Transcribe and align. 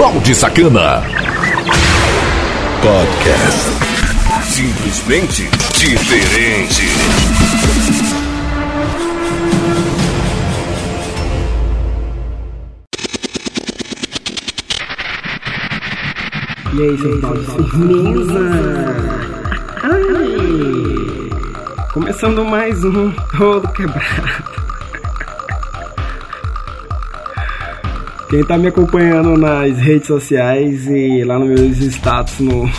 Balde 0.00 0.34
Sacana. 0.34 1.02
Podcast. 2.80 3.68
Simplesmente 4.44 5.46
diferente. 5.76 6.86
E 16.72 16.82
aí, 16.82 16.98
seus 16.98 17.20
baldes 17.20 17.46
firmeza? 17.70 18.40
Começando 21.92 22.42
mais 22.46 22.82
um 22.86 23.12
todo 23.36 23.68
quebrado. 23.74 24.39
Quem 28.30 28.44
tá 28.44 28.56
me 28.56 28.68
acompanhando 28.68 29.36
nas 29.36 29.76
redes 29.76 30.06
sociais 30.06 30.86
e 30.86 31.24
lá 31.24 31.36
nos 31.36 31.48
meus 31.48 31.78
status 31.78 32.38
no, 32.38 32.70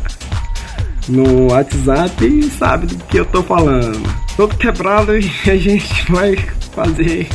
no 1.10 1.52
WhatsApp 1.52 2.42
sabe 2.44 2.86
do 2.86 2.96
que 3.04 3.20
eu 3.20 3.26
tô 3.26 3.42
falando. 3.42 4.02
Todo 4.34 4.56
quebrado 4.56 5.14
e 5.14 5.30
a 5.50 5.56
gente 5.56 6.10
vai 6.10 6.34
fazer 6.74 7.28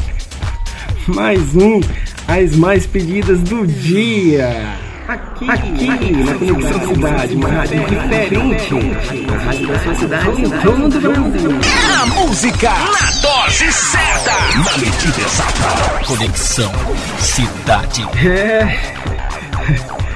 mais 1.08 1.56
um 1.56 1.80
As 2.28 2.56
Mais 2.56 2.88
Pedidas 2.88 3.40
do 3.44 3.68
Dia. 3.68 4.87
Aqui, 5.08 5.50
aqui 5.50 6.12
na 6.12 6.34
Conexão 6.34 6.94
Cidade, 6.94 7.36
uma 7.36 7.50
rádio 7.50 7.86
diferente. 7.86 8.76
A 9.32 9.38
rádio 9.38 9.68
da 9.68 9.80
sua 9.80 9.96
cidade 9.96 10.42
em 10.42 10.50
todo 10.50 10.86
o 10.86 11.02
Brasil. 11.02 11.52
A 12.02 12.06
música 12.08 12.70
na 12.70 13.12
dose 13.22 13.72
certa. 13.72 14.32
Na 14.58 14.78
medida 14.78 15.22
exata. 15.22 16.06
Conexão 16.06 16.74
Cidade. 17.20 18.06
É. 18.28 20.07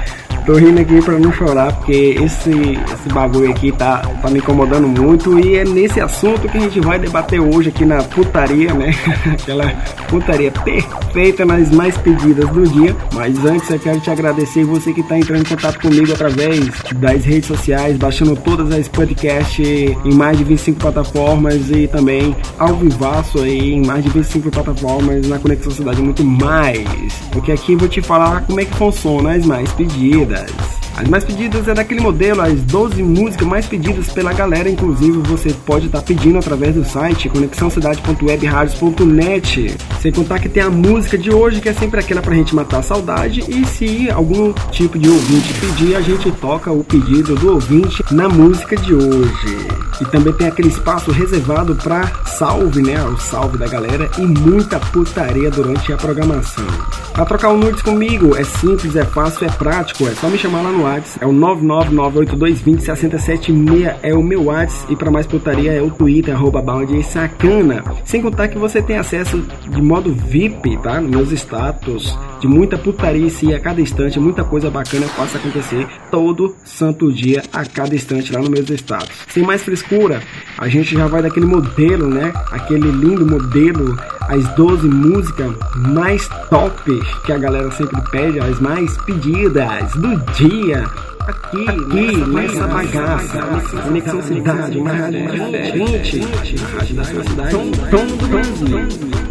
Tô 0.46 0.54
rindo 0.54 0.82
aqui 0.82 1.00
pra 1.02 1.20
não 1.20 1.32
chorar, 1.32 1.72
porque 1.74 2.18
esse, 2.20 2.50
esse 2.50 3.10
bagulho 3.14 3.52
aqui 3.52 3.72
tá, 3.72 4.00
tá 4.00 4.30
me 4.30 4.40
incomodando 4.40 4.88
muito 4.88 5.40
e 5.40 5.58
é 5.58 5.64
nesse 5.64 6.02
assunto 6.02 6.50
que 6.50 6.58
a 6.58 6.62
gente 6.62 6.80
vai 6.80 6.98
debater 6.98 7.40
hoje 7.40 7.70
aqui 7.70 7.86
na 7.86 8.02
putaria, 8.04 8.74
né? 8.74 8.92
Aquela 9.32 9.70
putaria 10.10 10.52
perfeita 10.52 11.46
nas 11.46 11.70
mais 11.70 11.96
pedidas 12.00 12.50
do 12.50 12.64
dia. 12.64 12.96
Mas 13.14 13.46
antes 13.46 13.70
eu 13.70 13.80
quero 13.80 14.00
te 14.00 14.10
agradecer 14.10 14.64
você 14.64 14.92
que 14.92 15.04
tá 15.04 15.18
entrando 15.18 15.42
em 15.42 15.50
contato 15.50 15.80
comigo 15.80 16.12
através 16.12 16.70
das 16.96 17.24
redes 17.24 17.46
sociais, 17.46 17.98
baixando 17.98 18.36
todas 18.36 18.72
as 18.72 18.88
podcasts 18.88 19.60
em 20.04 20.14
mais 20.14 20.40
de 20.40 20.44
25 20.44 20.80
plataformas 20.80 21.70
e 21.70 21.88
também 21.88 22.36
ao 22.58 22.76
vivaço 22.76 23.40
aí 23.40 23.74
em 23.74 23.86
mais 23.86 24.04
de 24.04 24.10
25 24.10 24.50
plataformas 24.50 25.28
na 25.28 25.38
Conexão 25.38 25.72
Cidade 25.72 26.02
muito 26.02 26.24
mais. 26.24 27.14
Porque 27.32 27.52
aqui 27.52 27.74
eu 27.74 27.78
vou 27.78 27.88
te 27.88 28.02
falar 28.02 28.42
como 28.42 28.60
é 28.60 28.66
que 28.66 28.76
funciona 28.76 29.34
as 29.34 29.46
mais 29.46 29.72
pedidas. 29.74 30.31
days. 30.32 30.81
As 30.98 31.08
mais 31.08 31.24
pedidas 31.24 31.66
é 31.68 31.74
daquele 31.74 32.02
modelo, 32.02 32.42
as 32.42 32.60
12 32.62 33.02
músicas 33.02 33.48
mais 33.48 33.66
pedidas 33.66 34.10
pela 34.10 34.34
galera, 34.34 34.70
inclusive 34.70 35.20
você 35.20 35.54
pode 35.66 35.86
estar 35.86 36.00
tá 36.00 36.06
pedindo 36.06 36.38
através 36.38 36.76
do 36.76 36.84
site 36.84 37.30
conexãocidade.webradios.net. 37.30 39.78
Sem 40.02 40.12
contar 40.12 40.40
que 40.40 40.50
tem 40.50 40.64
a 40.64 40.70
música 40.70 41.18
de 41.18 41.34
hoje, 41.34 41.62
que 41.62 41.70
é 41.70 41.74
sempre 41.74 41.98
aquela 42.00 42.22
pra 42.22 42.36
gente 42.36 42.54
matar 42.54 42.80
a 42.80 42.84
saudade, 42.84 43.46
e 43.48 43.66
se 43.66 44.12
algum 44.12 44.52
tipo 44.72 45.00
de 45.00 45.10
ouvinte 45.10 45.54
pedir, 45.54 45.96
a 45.96 46.02
gente 46.02 46.30
toca 46.32 46.70
o 46.72 46.84
pedido 46.84 47.36
do 47.36 47.54
ouvinte 47.54 48.04
na 48.12 48.28
música 48.28 48.76
de 48.76 48.94
hoje. 48.94 49.68
E 50.02 50.06
também 50.06 50.34
tem 50.34 50.48
aquele 50.48 50.70
espaço 50.70 51.12
reservado 51.12 51.76
para 51.76 52.08
salve, 52.26 52.82
né? 52.82 53.02
O 53.04 53.18
salve 53.18 53.58
da 53.58 53.68
galera 53.68 54.10
e 54.18 54.22
muita 54.22 54.80
putaria 54.80 55.52
durante 55.52 55.94
a 55.94 55.98
programação. 55.98 56.66
Para 57.14 57.26
trocar 57.26 57.50
o 57.50 57.54
um 57.54 57.58
nudes 57.58 57.82
comigo 57.82 58.36
é 58.36 58.44
simples, 58.44 58.96
é 58.96 59.06
fácil, 59.06 59.46
é 59.46 59.52
prático, 59.52 60.08
é 60.08 60.16
só 60.16 60.28
me 60.28 60.38
chamar 60.38 60.64
lá 60.64 60.72
no 60.72 60.81
WhatsApp. 60.82 61.24
É 61.24 61.28
o 61.28 61.32
99982206076 61.32 63.96
é 64.04 64.14
o 64.14 64.22
meu 64.22 64.46
WhatsApp 64.46 64.94
e 64.94 64.96
para 64.96 65.12
mais 65.12 65.26
putaria 65.26 65.72
é 65.72 65.82
o 65.82 65.92
Twitter 65.92 66.36
arroba 66.36 66.62
sacana. 67.04 67.84
Sem 68.04 68.22
contar 68.22 68.48
que 68.48 68.58
você 68.58 68.82
tem 68.82 68.98
acesso 68.98 69.44
de 69.70 69.82
modo 69.82 70.14
VIP, 70.14 70.78
tá? 70.78 71.02
Meus 71.02 71.32
status 71.32 72.18
de 72.40 72.48
muita 72.48 72.78
putaria 72.78 73.22
e 73.44 73.54
a 73.54 73.60
cada 73.60 73.80
instante, 73.80 74.20
muita 74.20 74.44
coisa 74.44 74.70
bacana 74.70 75.06
passa 75.16 75.38
a 75.38 75.42
acontecer 75.42 75.88
todo 76.10 76.56
santo 76.64 77.12
dia, 77.12 77.44
a 77.54 77.64
cada 77.66 77.94
instante 77.94 78.34
lá 78.34 78.40
nos 78.40 78.50
meus 78.50 78.70
status. 78.70 79.12
Sem 79.28 79.44
mais 79.44 79.64
frescura, 79.64 80.22
a 80.58 80.68
gente 80.68 80.96
já 80.96 81.08
vai 81.08 81.22
daquele 81.22 81.46
modelo, 81.46 82.08
né? 82.08 82.34
Aquele 82.52 82.90
lindo 82.90 83.26
modelo, 83.26 83.96
as 84.22 84.48
12 84.56 84.88
músicas 84.88 85.52
mais 85.76 86.28
top 86.50 87.00
que 87.26 87.32
a 87.32 87.38
galera 87.38 87.70
sempre 87.72 88.02
pede, 88.10 88.40
as 88.40 88.60
mais 88.60 88.98
pedidas 88.98 89.92
do 89.94 90.18
dia. 90.34 90.71
Aqui, 90.74 91.68
aqui 91.68 92.18
nessa, 92.28 92.68
bagaça, 92.68 93.42
Conexão 93.84 94.22
Cidade, 94.22 94.78
uma 94.78 94.92
rádio 94.92 95.28
diferente, 95.28 96.56
a 96.64 96.78
rádio 96.78 96.96
da 96.96 97.04
sua 97.04 97.24
cidade, 97.24 97.52
tom 97.92 98.06
do 98.06 98.28
Brasil. 98.28 99.22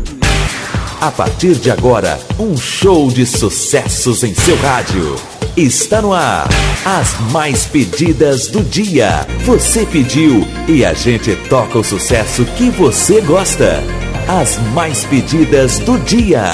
A 1.01 1.11
partir 1.11 1.55
de 1.55 1.71
agora, 1.71 2.21
um 2.39 2.55
show 2.59 3.11
de 3.11 3.25
sucessos 3.25 4.23
em 4.23 4.35
seu 4.35 4.57
rádio. 4.57 5.17
Está 5.57 6.03
no 6.03 6.13
ar. 6.13 6.47
As 6.85 7.19
mais 7.33 7.65
pedidas 7.65 8.49
do 8.49 8.63
dia. 8.63 9.27
Você 9.45 9.87
pediu 9.87 10.47
e 10.69 10.85
a 10.85 10.93
gente 10.93 11.35
toca 11.49 11.79
o 11.79 11.85
sucesso 11.85 12.45
que 12.57 12.69
você 12.71 13.23
gosta. 13.23 13.83
As 14.29 14.59
mais 14.75 15.05
pedidas 15.05 15.79
do 15.79 15.99
dia. 16.01 16.53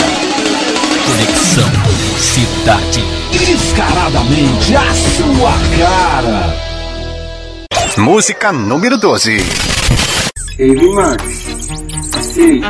Conexão 1.06 1.70
Cidade. 2.18 3.15
Descaradamente 3.38 4.74
a 4.74 4.94
sua 4.94 5.52
cara. 5.78 6.56
Música 7.98 8.50
número 8.50 8.96
12. 8.96 9.36
Ele 10.58 10.88
Max. 10.94 11.22
Assim. 12.16 12.60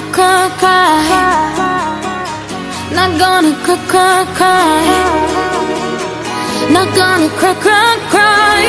cry, 0.00 0.48
not 2.92 3.18
gonna 3.18 3.54
cry, 3.64 4.24
cry, 4.34 4.84
not 6.70 6.94
gonna 6.96 7.28
cry, 7.28 7.54
cry, 7.54 7.98
cry. 8.08 8.62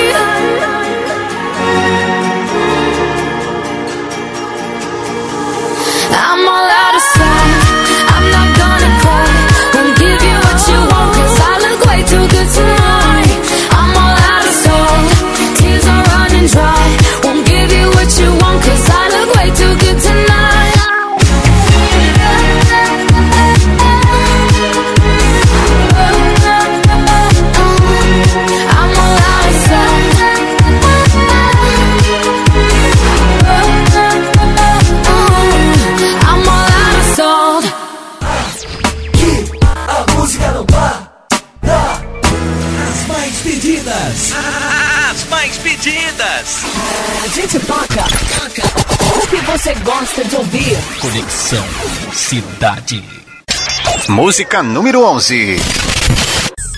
I'm 6.16 6.48
all 6.48 6.70
out 6.70 6.96
of 6.96 7.02
sight 7.02 7.73
ouvir. 50.44 50.78
Conexão 51.00 51.64
Cidade. 52.12 53.04
Música 54.10 54.62
número 54.62 55.02
11. 55.02 55.56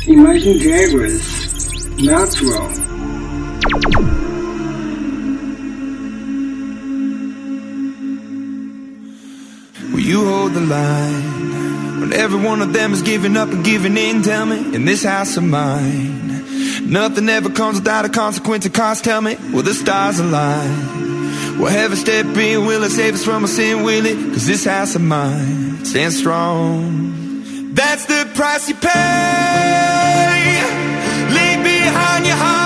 Imagine 0.07 0.59
Dragons, 0.59 1.88
Natural. 1.97 2.69
Will 9.91 10.00
you 10.00 10.25
hold 10.25 10.53
the 10.53 10.61
line 10.61 12.00
when 12.01 12.13
every 12.13 12.39
one 12.39 12.61
of 12.61 12.71
them 12.71 12.94
is 12.94 13.01
giving 13.01 13.35
up 13.35 13.50
and 13.50 13.63
giving 13.63 13.97
in? 13.97 14.21
Tell 14.21 14.45
me, 14.45 14.75
in 14.75 14.85
this 14.85 15.03
house 15.03 15.38
of 15.38 15.44
mine, 15.44 16.44
nothing 16.85 17.29
ever 17.29 17.50
comes 17.50 17.79
without 17.79 18.06
a 18.06 18.09
consequence 18.09 18.65
of 18.68 18.73
cost. 18.73 19.03
Tell 19.03 19.21
me, 19.21 19.38
will 19.51 19.63
the 19.63 19.73
stars 19.73 20.19
align? 20.19 21.05
Will 21.57 21.68
heaven 21.68 21.98
step 21.98 22.25
in? 22.38 22.66
Will 22.66 22.84
it 22.84 22.92
save 22.92 23.13
us 23.13 23.24
from 23.24 23.44
our 23.44 23.48
sin? 23.48 23.84
Will 23.84 24.06
it? 24.06 24.18
Cause 24.34 24.46
this 24.46 24.66
house 24.66 24.96
of 24.96 25.02
mine 25.02 25.86
stands 25.86 26.18
strong. 26.18 27.72
That's 27.74 28.06
the 28.06 28.30
price 28.36 28.68
you 28.69 28.75
pay. 28.75 28.92
Leave 31.30 31.63
behind 31.63 32.25
your 32.25 32.36
heart. 32.36 32.64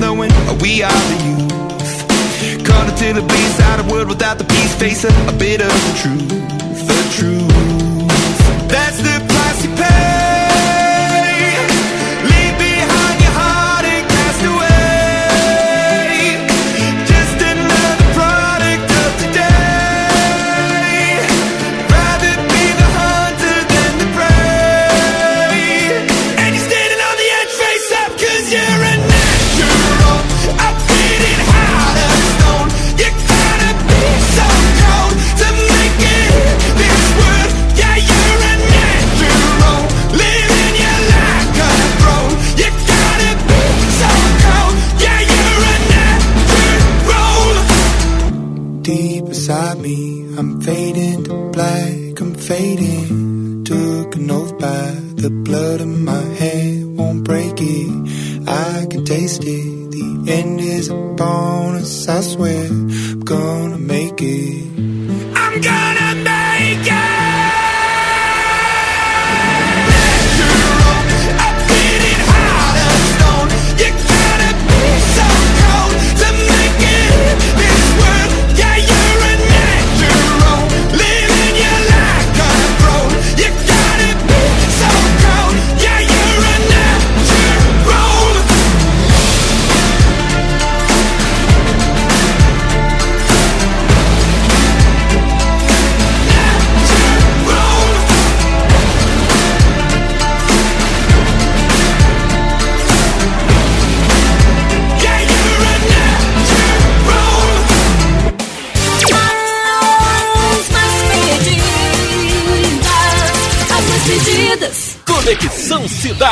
knowing 0.00 0.30
we 0.60 0.82
are 0.82 1.02
the 1.12 1.18
youth. 1.26 2.66
Caught 2.66 2.88
until 2.90 3.18
it 3.18 3.28
bleeds 3.28 3.60
out 3.60 3.78
of 3.78 3.90
world 3.90 4.08
without 4.08 4.38
the 4.38 4.44
peace, 4.44 4.74
facing 4.74 5.14
a 5.28 5.32
bit 5.32 5.60
of 5.60 5.68
the 5.68 5.94
truth. 6.02 6.28
The 6.88 7.00
truth. 7.16 8.68
That's 8.68 8.98
the 9.02 9.16
price 9.28 9.64
you 9.64 9.74
pay. 9.76 10.09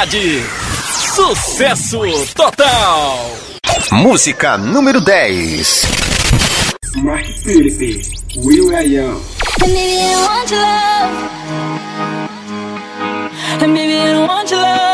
cidade. 0.09 0.43
Sucesso 1.15 2.00
total. 2.35 3.31
Música 3.93 4.57
número 4.57 5.00
10. 5.00 5.87
Mark 6.97 7.27
Felipe, 7.43 8.00
Will 8.37 8.75
I 8.75 8.99
Am. 8.99 9.21
Baby, 9.61 10.00
I 10.00 10.17
want 10.27 10.50
your 10.50 10.61
love. 10.61 11.12
I 13.61 14.27
want 14.27 14.50
your 14.50 14.61
love. 14.61 14.88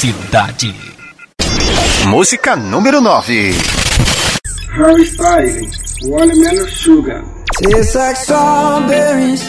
cidade. 0.00 0.74
Música 2.06 2.56
número 2.56 3.02
9. 3.02 3.52
Harry 4.72 5.04
Styles, 5.04 5.98
Watermelon 6.08 6.66
Sugar. 6.68 7.22
Tastes 7.60 7.94
like 7.96 8.16
strawberries 8.16 9.44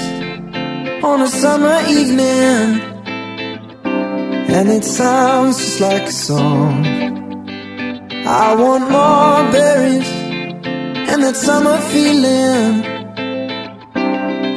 on 1.01 1.21
a 1.21 1.27
summer 1.27 1.79
evening. 1.87 2.81
And 4.49 4.69
it 4.69 4.83
sounds 4.83 5.57
just 5.57 5.79
like 5.79 6.07
a 6.09 6.11
song. 6.11 6.85
I 8.27 8.53
want 8.53 8.91
more 8.91 9.51
berries 9.53 10.11
and 11.11 11.23
that 11.23 11.37
summer 11.37 11.77
feeling. 11.93 12.83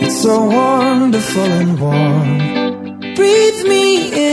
It's 0.02 0.22
so 0.22 0.42
wonderful 0.44 1.50
and 1.60 1.80
warm. 1.80 3.14
Breathe 3.14 3.62
me 3.68 4.12
in. 4.12 4.23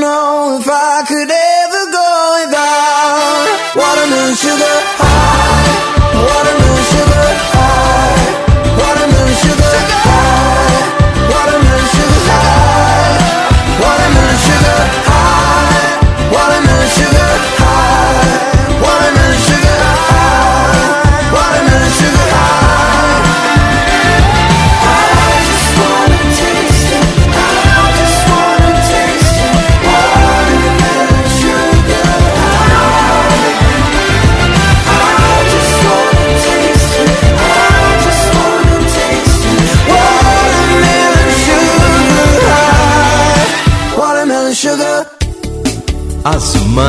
know 0.00 0.58
if 0.58 0.66
I 0.66 1.04
could 1.06 1.30
ever 1.30 1.84
go 1.92 2.08
without 2.40 3.76
watermelon 3.76 4.34
sugar. 4.34 4.99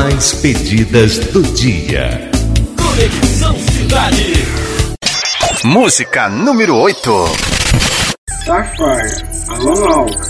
mais 0.01 0.33
pedidas 0.33 1.19
do 1.27 1.43
dia. 1.43 2.31
Conexão 2.75 3.55
Cidade. 3.59 4.33
Música 5.63 6.27
número 6.27 6.75
8. 6.75 7.25
Starfire, 8.41 9.23
Alonau, 9.47 10.07
Alk, 10.07 10.25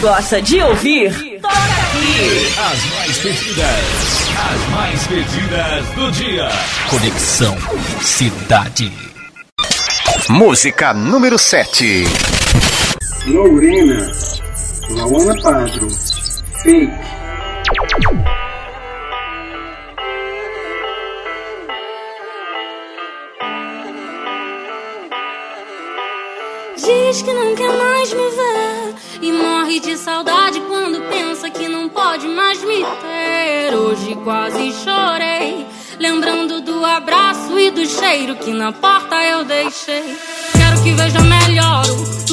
gosta 0.00 0.40
de 0.42 0.60
ouvir, 0.62 1.40
toca 1.40 1.54
aqui. 1.54 2.54
As 2.58 2.84
mais 2.94 3.18
pedidas, 3.18 4.28
as 4.38 4.70
mais 4.70 5.06
pedidas 5.06 5.86
do 5.94 6.10
dia. 6.12 6.48
Conexão 6.90 7.56
Cidade. 8.00 8.92
Música 10.28 10.92
número 10.92 11.38
7. 11.38 12.04
Lourina, 13.26 14.12
Laona 14.90 15.42
Padro, 15.42 15.88
Fake, 16.62 16.92
quase 34.26 34.72
chorei, 34.72 35.64
lembrando 36.00 36.60
do 36.60 36.84
abraço 36.84 37.56
e 37.56 37.70
do 37.70 37.86
cheiro 37.86 38.34
que 38.34 38.52
na 38.52 38.72
porta 38.72 39.14
eu 39.22 39.44
deixei. 39.44 40.02
Quero 40.52 40.82
que 40.82 40.92
veja 40.94 41.20
melhor 41.20 41.84
tudo 41.84 42.25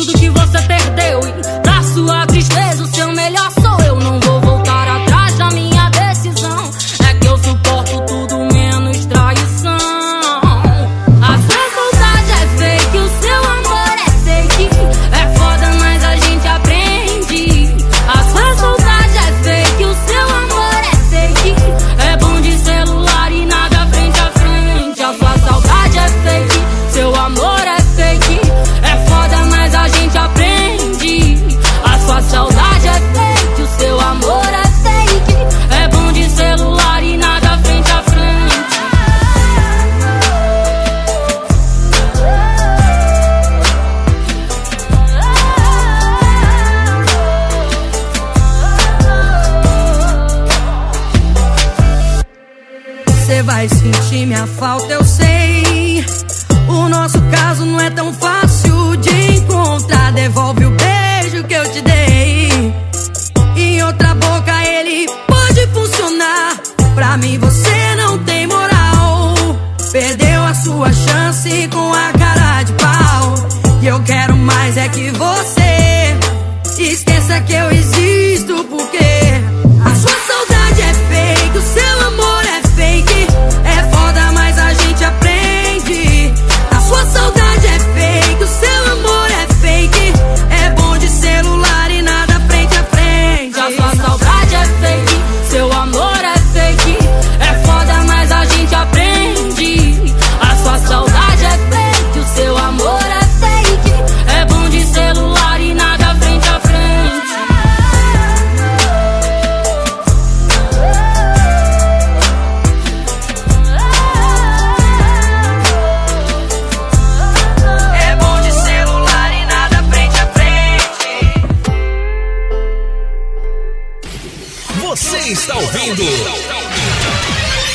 ouvindo 125.89 126.03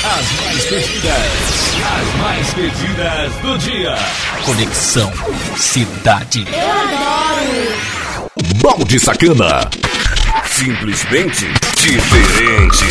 as 0.04 0.32
mais 0.40 0.64
pedidas, 0.64 1.74
as 1.84 2.14
mais 2.20 2.54
pedidas 2.54 3.32
do 3.42 3.58
dia. 3.58 3.94
Conexão 4.46 5.12
Cidade. 5.56 6.46
Balde 8.62 8.98
Sacana. 8.98 9.68
Simplesmente 10.46 11.52
diferente. 11.76 12.86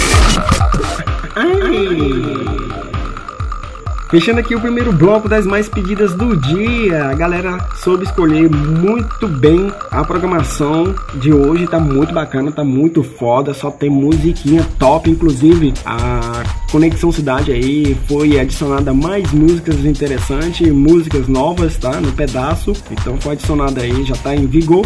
Fechando 4.09 4.39
aqui 4.39 4.55
o 4.55 4.61
primeiro 4.61 4.93
bloco 4.93 5.27
das 5.27 5.45
mais 5.45 5.67
pedidas 5.67 6.13
do 6.13 6.35
dia. 6.37 7.09
A 7.09 7.13
galera 7.13 7.57
soube 7.75 8.05
escolher 8.05 8.49
muito 8.49 9.27
bem 9.27 9.69
a 9.91 10.01
programação 10.01 10.95
de 11.15 11.33
hoje. 11.33 11.67
Tá 11.67 11.77
muito 11.77 12.13
bacana, 12.13 12.49
tá 12.49 12.63
muito 12.63 13.03
foda. 13.03 13.53
Só 13.53 13.69
tem 13.69 13.89
musiquinha 13.89 14.65
top. 14.79 15.09
Inclusive, 15.09 15.73
a 15.85 16.41
Conexão 16.71 17.11
Cidade 17.11 17.51
aí 17.51 17.97
foi 18.07 18.39
adicionada 18.39 18.93
mais 18.93 19.31
músicas 19.31 19.83
interessantes, 19.85 20.69
músicas 20.71 21.27
novas, 21.27 21.77
tá? 21.77 21.99
No 22.01 22.11
pedaço. 22.11 22.73
Então 22.91 23.19
foi 23.19 23.33
adicionada 23.33 23.81
aí, 23.81 24.03
já 24.03 24.15
tá 24.15 24.35
em 24.35 24.45
vigor. 24.45 24.85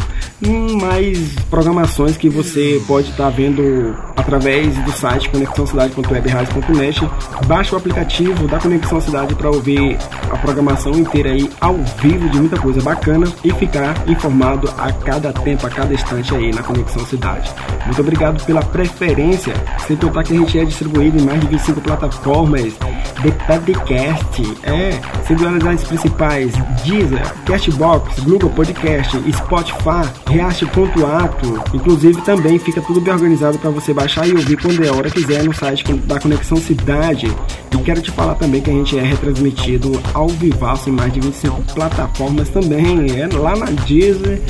Mais 0.81 1.35
programações 1.49 2.17
que 2.17 2.29
você 2.29 2.81
pode 2.87 3.09
estar 3.09 3.29
vendo 3.29 3.95
através 4.15 4.75
do 4.83 4.91
site 4.91 5.29
conexãocidade.webradio.net. 5.29 7.09
Baixe 7.47 7.73
o 7.73 7.77
aplicativo 7.77 8.47
da 8.47 8.59
Conexão 8.59 9.01
Cidade 9.01 9.35
para 9.35 9.49
ouvir 9.49 9.97
a 10.31 10.37
programação 10.37 10.93
inteira 10.93 11.31
aí 11.31 11.49
ao 11.59 11.75
vivo 12.01 12.29
de 12.29 12.39
muita 12.39 12.59
coisa 12.59 12.81
bacana 12.81 13.27
e 13.43 13.51
ficar 13.53 14.07
informado 14.07 14.69
a 14.77 14.91
cada 14.91 15.33
tempo, 15.33 15.65
a 15.65 15.69
cada 15.69 15.93
instante 15.93 16.35
aí 16.35 16.53
na 16.53 16.63
Conexão 16.63 17.05
Cidade. 17.05 17.51
Muito 17.85 18.01
obrigado 18.01 18.43
pela 18.45 18.61
preferência. 18.61 19.53
Sem 19.87 19.97
contar 19.97 20.23
que 20.23 20.33
a 20.33 20.37
gente 20.37 20.57
é 20.57 20.65
distribuído 20.65 21.17
em 21.17 21.21
mais 21.21 21.39
de 21.41 21.47
25 21.47 21.70
plataformas 21.79 22.73
de 23.21 23.31
podcast. 23.45 24.41
É, 24.63 24.99
sendo 25.27 25.45
elas 25.45 25.65
as 25.65 25.83
principais 25.83 26.51
Deezer, 26.83 27.21
Castbox, 27.45 28.19
Google 28.21 28.49
Podcast, 28.49 29.15
Spotify, 29.31 30.09
React.ato. 30.27 31.63
Inclusive 31.73 32.21
também 32.21 32.59
fica 32.59 32.81
tudo 32.81 32.99
bem 32.99 33.13
organizado 33.13 33.57
para 33.59 33.69
você 33.69 33.93
baixar 33.93 34.27
e 34.27 34.31
ouvir 34.33 34.57
quando 34.57 34.83
é 34.83 34.91
hora 34.91 35.09
quiser 35.09 35.43
no 35.43 35.53
site 35.53 35.93
da 35.93 36.19
Conexão 36.19 36.57
Cidade. 36.57 37.27
E 37.71 37.77
quero 37.83 38.01
te 38.01 38.11
falar 38.11 38.35
também 38.35 38.61
que 38.61 38.69
a 38.69 38.73
gente 38.73 38.97
é 38.97 39.01
retransmitido 39.01 39.91
ao 40.13 40.27
vivaço 40.27 40.89
em 40.89 40.93
mais 40.93 41.11
de 41.11 41.19
25 41.19 41.61
plataformas 41.73 42.49
também. 42.49 43.19
É 43.19 43.27
lá 43.35 43.55
na 43.55 43.65
Deezer, 43.65 44.41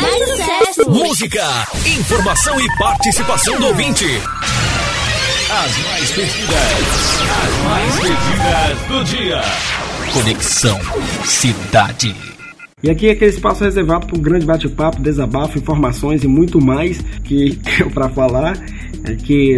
Mais 0.00 0.28
sucesso! 0.28 0.90
Música, 0.90 1.44
informação 1.86 2.60
e 2.60 2.78
participação 2.78 3.58
do 3.58 3.66
ouvinte. 3.66 4.06
As 5.50 5.78
mais 5.78 6.10
pedidas, 6.12 7.20
as 7.42 7.64
mais 7.64 7.94
pedidas 8.00 8.78
do 8.88 9.04
dia. 9.04 9.40
Conexão 10.12 10.80
Cidade. 11.24 12.16
E 12.82 12.90
aqui 12.90 13.08
é 13.08 13.12
aquele 13.12 13.30
espaço 13.30 13.62
reservado 13.62 14.06
para 14.06 14.16
um 14.16 14.22
grande 14.22 14.46
bate-papo, 14.46 15.02
desabafo, 15.02 15.58
informações 15.58 16.24
e 16.24 16.28
muito 16.28 16.60
mais 16.60 16.98
que 17.24 17.58
eu 17.78 17.90
para 17.90 18.08
falar 18.08 18.56
é 19.04 19.14
que 19.16 19.56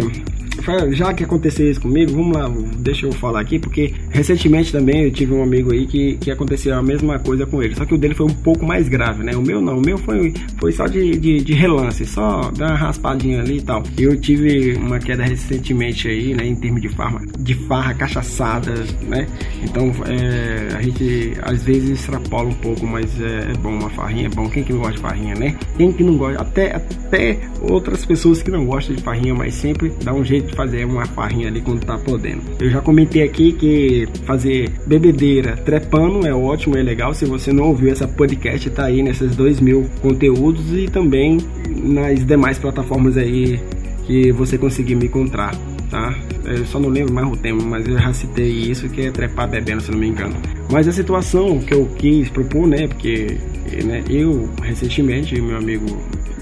já 0.91 1.13
que 1.13 1.23
aconteceu 1.23 1.69
isso 1.69 1.81
comigo, 1.81 2.11
vamos 2.11 2.35
lá, 2.35 2.51
deixa 2.77 3.05
eu 3.05 3.11
falar 3.11 3.41
aqui, 3.41 3.59
porque 3.59 3.93
recentemente 4.09 4.71
também 4.71 5.03
eu 5.03 5.11
tive 5.11 5.33
um 5.33 5.43
amigo 5.43 5.73
aí 5.73 5.85
que, 5.85 6.17
que 6.17 6.31
aconteceu 6.31 6.75
a 6.77 6.81
mesma 6.81 7.19
coisa 7.19 7.45
com 7.45 7.61
ele, 7.61 7.75
só 7.75 7.85
que 7.85 7.93
o 7.93 7.97
dele 7.97 8.15
foi 8.15 8.27
um 8.27 8.33
pouco 8.33 8.65
mais 8.65 8.87
grave, 8.87 9.23
né? 9.23 9.35
O 9.35 9.41
meu 9.41 9.61
não, 9.61 9.77
o 9.77 9.81
meu 9.81 9.97
foi, 9.97 10.33
foi 10.57 10.71
só 10.71 10.87
de, 10.87 11.17
de, 11.17 11.41
de 11.41 11.53
relance, 11.53 12.05
só 12.05 12.51
dar 12.51 12.69
uma 12.69 12.75
raspadinha 12.77 13.41
ali 13.41 13.57
e 13.57 13.61
tal. 13.61 13.83
Eu 13.97 14.19
tive 14.19 14.73
uma 14.75 14.99
queda 14.99 15.23
recentemente 15.23 16.07
aí, 16.07 16.33
né, 16.33 16.45
em 16.45 16.55
termos 16.55 16.81
de 16.81 16.89
farma, 16.89 17.21
de 17.39 17.53
farra 17.53 17.93
cachaçada, 17.93 18.73
né? 19.07 19.27
Então 19.63 19.91
é, 20.07 20.75
a 20.75 20.81
gente 20.81 21.33
às 21.41 21.63
vezes 21.63 21.99
extrapola 21.99 22.49
um 22.49 22.53
pouco, 22.53 22.85
mas 22.85 23.19
é, 23.19 23.51
é, 23.51 23.53
bom 23.57 23.69
uma 23.69 23.89
farrinha, 23.89 24.27
é 24.27 24.29
bom. 24.29 24.49
Quem 24.49 24.63
que 24.63 24.71
não 24.71 24.79
gosta 24.79 24.95
de 24.95 25.01
farrinha, 25.01 25.35
né? 25.35 25.57
Quem 25.77 25.91
que 25.91 26.03
não 26.03 26.17
gosta, 26.17 26.41
até, 26.41 26.75
até 26.75 27.39
outras 27.61 28.05
pessoas 28.05 28.41
que 28.41 28.51
não 28.51 28.65
gostam 28.65 28.95
de 28.95 29.01
farrinha, 29.01 29.33
mas 29.33 29.53
sempre 29.55 29.91
dá 30.03 30.13
um 30.13 30.23
jeito 30.23 30.52
fazer 30.53 30.85
uma 30.85 31.05
farrinha 31.05 31.47
ali 31.47 31.61
quando 31.61 31.85
tá 31.85 31.97
podendo. 31.97 32.41
Eu 32.59 32.69
já 32.69 32.81
comentei 32.81 33.23
aqui 33.23 33.53
que 33.53 34.07
fazer 34.25 34.71
bebedeira 34.85 35.57
trepando 35.57 36.25
é 36.25 36.33
ótimo, 36.33 36.77
é 36.77 36.83
legal. 36.83 37.13
Se 37.13 37.25
você 37.25 37.51
não 37.51 37.65
ouviu 37.65 37.91
essa 37.91 38.07
podcast, 38.07 38.69
tá 38.69 38.85
aí 38.85 39.01
nesses 39.01 39.35
dois 39.35 39.59
mil 39.59 39.89
conteúdos 40.01 40.73
e 40.73 40.87
também 40.87 41.37
nas 41.67 42.25
demais 42.25 42.57
plataformas 42.57 43.17
aí 43.17 43.59
que 44.05 44.31
você 44.31 44.57
conseguir 44.57 44.95
me 44.95 45.05
encontrar, 45.05 45.55
tá? 45.89 46.13
Eu 46.45 46.65
só 46.65 46.79
não 46.79 46.89
lembro 46.89 47.13
mais 47.13 47.27
o 47.27 47.37
tema, 47.37 47.63
mas 47.63 47.87
eu 47.87 47.97
já 47.97 48.11
citei 48.13 48.49
isso 48.49 48.89
que 48.89 49.07
é 49.07 49.11
trepar 49.11 49.49
bebendo, 49.49 49.81
se 49.81 49.91
não 49.91 49.97
me 49.97 50.07
engano. 50.07 50.35
Mas 50.73 50.87
a 50.87 50.91
situação 50.91 51.59
que 51.59 51.71
eu 51.71 51.85
quis 51.85 52.29
propor, 52.29 52.65
né? 52.65 52.87
Porque 52.87 53.37
né, 53.85 54.03
eu 54.09 54.49
recentemente, 54.63 55.39
meu 55.39 55.55
amigo 55.55 55.85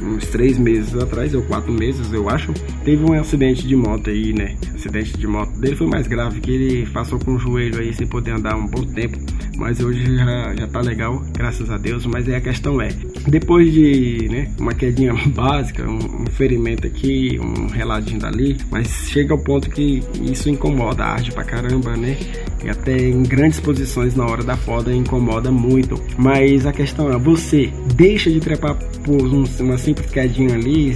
uns 0.02 0.26
três 0.28 0.58
meses 0.58 0.96
atrás, 0.96 1.36
ou 1.36 1.44
quatro 1.44 1.72
meses, 1.72 2.12
eu 2.12 2.28
acho, 2.30 2.54
teve 2.84 3.04
um 3.04 3.14
acidente 3.14 3.68
de 3.68 3.76
moto 3.76 4.10
aí, 4.10 4.34
né? 4.34 4.56
Acidente 4.74 5.18
de 5.18 5.28
moto 5.28 5.52
dele 5.60 5.76
foi 5.76 5.86
mais 5.86 6.08
grave, 6.08 6.40
que 6.40 6.50
ele 6.50 6.86
passou 6.88 7.20
com 7.20 7.36
o 7.36 7.40
joelho 7.40 7.80
aí 7.80 7.94
sem 7.94 8.08
poder 8.08 8.32
andar 8.32 8.56
um 8.56 8.66
bom 8.66 8.84
tempo. 8.84 9.18
Mas 9.58 9.80
hoje 9.80 10.16
já, 10.16 10.56
já 10.56 10.68
tá 10.68 10.80
legal, 10.80 11.22
graças 11.34 11.70
a 11.70 11.78
Deus. 11.78 12.06
Mas 12.06 12.28
aí 12.28 12.36
a 12.36 12.42
questão 12.42 12.82
é, 12.82 12.90
depois 13.28 13.72
de 13.72 14.28
né, 14.32 14.52
uma 14.58 14.74
quedinha 14.74 15.14
básica, 15.36 15.88
um, 15.88 16.24
um 16.24 16.26
ferimento 16.26 16.88
aqui, 16.88 17.38
um 17.40 17.68
reladinho 17.68 18.20
dali, 18.20 18.58
mas 18.72 19.10
chega 19.10 19.34
ao 19.34 19.40
ponto 19.40 19.70
que 19.70 20.02
isso 20.22 20.50
incomoda, 20.50 21.04
arde 21.04 21.32
pra 21.32 21.44
caramba, 21.44 21.96
né? 21.96 22.18
E 22.64 22.70
até 22.70 22.98
em 22.98 23.24
grandes 23.24 23.60
posições 23.60 24.16
na 24.16 24.26
hora 24.26 24.44
da 24.44 24.56
foda 24.56 24.94
incomoda 24.94 25.52
muito. 25.52 26.02
Mas 26.18 26.66
a 26.66 26.72
questão 26.72 27.12
é, 27.12 27.18
você 27.18 27.72
deixa 27.96 28.30
de 28.30 28.40
trepar 28.40 28.76
por 29.04 29.22
um, 29.22 29.44
uma 29.60 29.78
simples 29.78 30.10
quedinha 30.12 30.54
ali, 30.54 30.96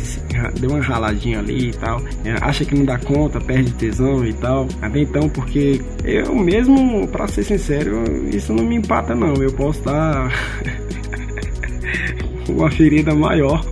deu 0.60 0.70
uma 0.72 0.82
raladinha 0.82 1.40
ali 1.40 1.70
e 1.70 1.74
tal, 1.74 2.02
é, 2.24 2.36
acha 2.42 2.64
que 2.64 2.76
não 2.76 2.86
dá 2.86 2.98
conta, 2.98 3.40
perde 3.40 3.72
tesão 3.74 4.26
e 4.26 4.34
tal. 4.34 4.68
Até 4.82 5.00
então, 5.00 5.28
porque 5.30 5.82
eu 6.04 6.36
mesmo, 6.36 7.08
para 7.08 7.28
ser 7.28 7.44
sincero, 7.44 8.04
isso 8.34 8.54
não 8.54 8.64
me 8.64 8.76
empata 8.76 9.16
não. 9.16 9.34
Eu 9.36 9.52
posso 9.54 9.80
estar 9.80 10.32
uma 12.48 12.70
ferida 12.70 13.14
maior 13.16 13.64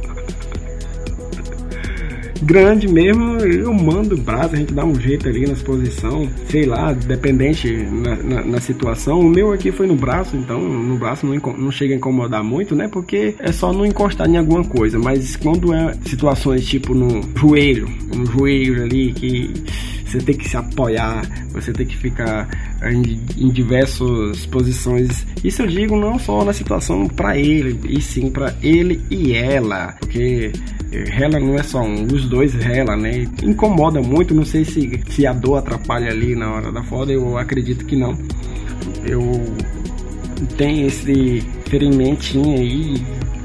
grande 2.43 2.87
mesmo, 2.87 3.37
eu 3.39 3.73
mando 3.73 4.15
o 4.15 4.17
braço, 4.17 4.55
a 4.55 4.57
gente 4.57 4.73
dá 4.73 4.83
um 4.83 4.99
jeito 4.99 5.27
ali 5.27 5.45
na 5.45 5.53
exposição, 5.53 6.29
sei 6.49 6.65
lá, 6.65 6.93
dependente 6.93 7.71
na, 7.71 8.15
na, 8.15 8.45
na, 8.45 8.59
situação. 8.59 9.19
O 9.19 9.29
meu 9.29 9.51
aqui 9.51 9.71
foi 9.71 9.87
no 9.87 9.95
braço, 9.95 10.35
então 10.35 10.59
no 10.59 10.97
braço 10.97 11.25
não, 11.25 11.35
não 11.57 11.71
chega 11.71 11.93
a 11.93 11.97
incomodar 11.97 12.43
muito, 12.43 12.75
né? 12.75 12.87
Porque 12.87 13.35
é 13.39 13.51
só 13.51 13.71
não 13.71 13.85
encostar 13.85 14.29
em 14.29 14.37
alguma 14.37 14.63
coisa, 14.63 14.99
mas 14.99 15.35
quando 15.35 15.73
é 15.73 15.93
situações 16.05 16.65
tipo 16.65 16.93
no 16.93 17.21
joelho, 17.37 17.87
no 18.13 18.25
joelho 18.25 18.83
ali 18.83 19.13
que 19.13 19.53
você 20.13 20.19
tem 20.19 20.37
que 20.37 20.47
se 20.47 20.55
apoiar, 20.55 21.23
você 21.51 21.73
tem 21.73 21.87
que 21.87 21.97
ficar 21.97 22.47
em, 22.83 23.19
em 23.35 23.49
diversas 23.49 24.45
posições. 24.45 25.25
Isso 25.43 25.63
eu 25.63 25.67
digo 25.67 25.97
não 25.97 26.19
só 26.19 26.45
na 26.45 26.53
situação 26.53 27.07
para 27.07 27.35
ele, 27.37 27.79
e 27.89 27.99
sim 27.99 28.29
para 28.29 28.55
ele 28.61 29.01
e 29.09 29.33
ela, 29.33 29.95
porque 29.99 30.51
rela 30.91 31.39
não 31.39 31.55
é 31.55 31.63
só 31.63 31.81
um, 31.81 32.03
os 32.05 32.29
dois 32.29 32.53
rela, 32.53 32.95
né? 32.95 33.27
Incomoda 33.41 34.01
muito, 34.01 34.35
não 34.35 34.45
sei 34.45 34.63
se, 34.63 35.01
se 35.09 35.25
a 35.25 35.33
dor 35.33 35.57
atrapalha 35.57 36.11
ali 36.11 36.35
na 36.35 36.53
hora 36.53 36.71
da 36.71 36.83
foda, 36.83 37.11
eu 37.11 37.35
acredito 37.37 37.85
que 37.85 37.95
não. 37.95 38.15
Eu 39.03 39.21
tenho 40.57 40.85
esse 40.85 41.41
ferimentinho 41.65 42.55
aí, 42.55 43.03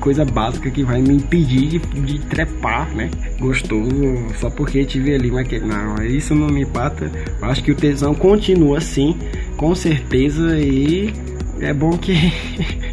coisa 0.08 0.24
básica 0.24 0.70
que 0.70 0.82
vai 0.82 1.02
me 1.02 1.16
impedir 1.16 1.66
de, 1.66 1.78
de 1.78 2.18
trepar, 2.20 2.88
né? 2.96 3.10
Gostoso, 3.38 3.92
só 4.40 4.48
porque 4.48 4.82
tive 4.86 5.14
ali 5.14 5.30
uma 5.30 5.44
que 5.44 5.60
Não, 5.60 6.02
isso 6.02 6.34
não 6.34 6.46
me 6.46 6.62
empata. 6.62 7.12
Eu 7.38 7.46
acho 7.46 7.62
que 7.62 7.70
o 7.70 7.74
tesão 7.74 8.14
continua 8.14 8.78
assim, 8.78 9.14
com 9.58 9.74
certeza, 9.74 10.58
e 10.58 11.12
é 11.60 11.74
bom 11.74 11.98
que 11.98 12.14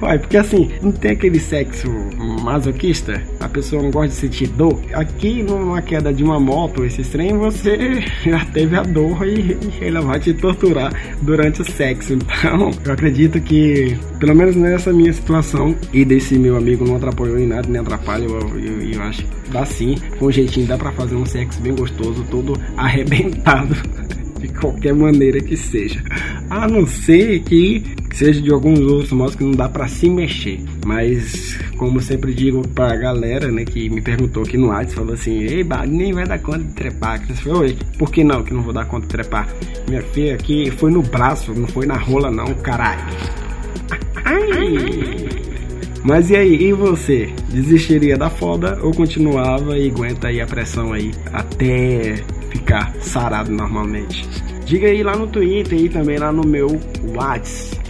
Porque 0.00 0.36
assim, 0.36 0.70
não 0.82 0.90
tem 0.90 1.12
aquele 1.12 1.38
sexo 1.38 1.88
masoquista? 2.42 3.22
A 3.38 3.48
pessoa 3.48 3.82
não 3.82 3.90
gosta 3.90 4.08
de 4.08 4.14
sentir 4.14 4.48
dor? 4.48 4.80
Aqui, 4.94 5.42
numa 5.42 5.82
queda 5.82 6.12
de 6.12 6.24
uma 6.24 6.40
moto, 6.40 6.84
esse 6.84 7.02
trem, 7.02 7.36
você 7.36 8.00
já 8.24 8.44
teve 8.46 8.76
a 8.76 8.82
dor 8.82 9.26
e, 9.26 9.56
e 9.80 9.84
ela 9.84 10.00
vai 10.00 10.18
te 10.18 10.32
torturar 10.32 10.92
durante 11.22 11.62
o 11.62 11.64
sexo. 11.64 12.14
Então, 12.14 12.70
eu 12.84 12.92
acredito 12.92 13.40
que, 13.40 13.96
pelo 14.18 14.34
menos 14.34 14.56
nessa 14.56 14.92
minha 14.92 15.12
situação, 15.12 15.76
e 15.92 16.04
desse 16.04 16.38
meu 16.38 16.56
amigo 16.56 16.84
não 16.84 16.96
atrapalhou 16.96 17.38
em 17.38 17.46
nada, 17.46 17.68
nem 17.68 17.80
atrapalha, 17.80 18.24
eu, 18.24 18.38
eu, 18.58 18.80
eu 18.92 19.02
acho 19.02 19.22
que 19.24 19.50
dá 19.50 19.64
sim, 19.64 19.96
com 20.18 20.26
um 20.26 20.32
jeitinho, 20.32 20.66
dá 20.66 20.78
pra 20.78 20.92
fazer 20.92 21.16
um 21.16 21.26
sexo 21.26 21.60
bem 21.60 21.74
gostoso, 21.74 22.24
todo 22.30 22.54
arrebentado 22.76 23.74
de 24.40 24.48
qualquer 24.48 24.94
maneira 24.94 25.40
que 25.40 25.56
seja. 25.56 26.02
A 26.50 26.66
não 26.66 26.84
ser 26.84 27.40
que 27.44 27.84
seja 28.12 28.40
de 28.40 28.52
alguns 28.52 28.80
outros 28.80 29.12
modos 29.12 29.36
que 29.36 29.44
não 29.44 29.52
dá 29.52 29.68
para 29.68 29.86
se 29.86 30.10
mexer. 30.10 30.60
Mas, 30.84 31.56
como 31.76 32.00
sempre 32.00 32.34
digo 32.34 32.66
pra 32.68 32.96
galera, 32.96 33.50
né, 33.52 33.64
que 33.64 33.88
me 33.88 34.00
perguntou 34.00 34.42
aqui 34.42 34.58
no 34.58 34.66
WhatsApp, 34.66 34.94
falou 34.94 35.14
assim: 35.14 35.38
Ei, 35.44 35.64
nem 35.86 36.12
vai 36.12 36.26
dar 36.26 36.40
conta 36.40 36.58
de 36.58 36.74
trepar. 36.74 37.22
Eu 37.28 37.36
falei, 37.36 37.78
por 37.96 38.10
que 38.10 38.24
não 38.24 38.42
que 38.42 38.52
não 38.52 38.62
vou 38.62 38.72
dar 38.72 38.84
conta 38.86 39.06
de 39.06 39.12
trepar? 39.12 39.48
Minha 39.88 40.02
filha 40.02 40.34
aqui 40.34 40.70
foi 40.72 40.90
no 40.90 41.02
braço, 41.02 41.54
não 41.54 41.68
foi 41.68 41.86
na 41.86 41.96
rola, 41.96 42.30
não, 42.30 42.52
caralho. 42.54 43.00
Ai. 44.24 45.28
Mas 46.02 46.30
e 46.30 46.36
aí, 46.36 46.62
e 46.62 46.72
você? 46.72 47.32
Desistiria 47.50 48.16
da 48.16 48.30
foda 48.30 48.78
ou 48.82 48.90
continuava 48.92 49.78
e 49.78 49.88
aguenta 49.88 50.28
aí 50.28 50.40
a 50.40 50.46
pressão 50.46 50.92
aí 50.92 51.10
até 51.32 52.24
ficar 52.70 52.94
sarado 53.00 53.50
normalmente? 53.50 54.24
Diga 54.64 54.86
aí 54.86 55.02
lá 55.02 55.16
no 55.16 55.26
Twitter 55.26 55.76
e 55.76 55.88
também 55.88 56.18
lá 56.18 56.30
no 56.30 56.46
meu 56.46 56.80
WhatsApp. 57.16 57.80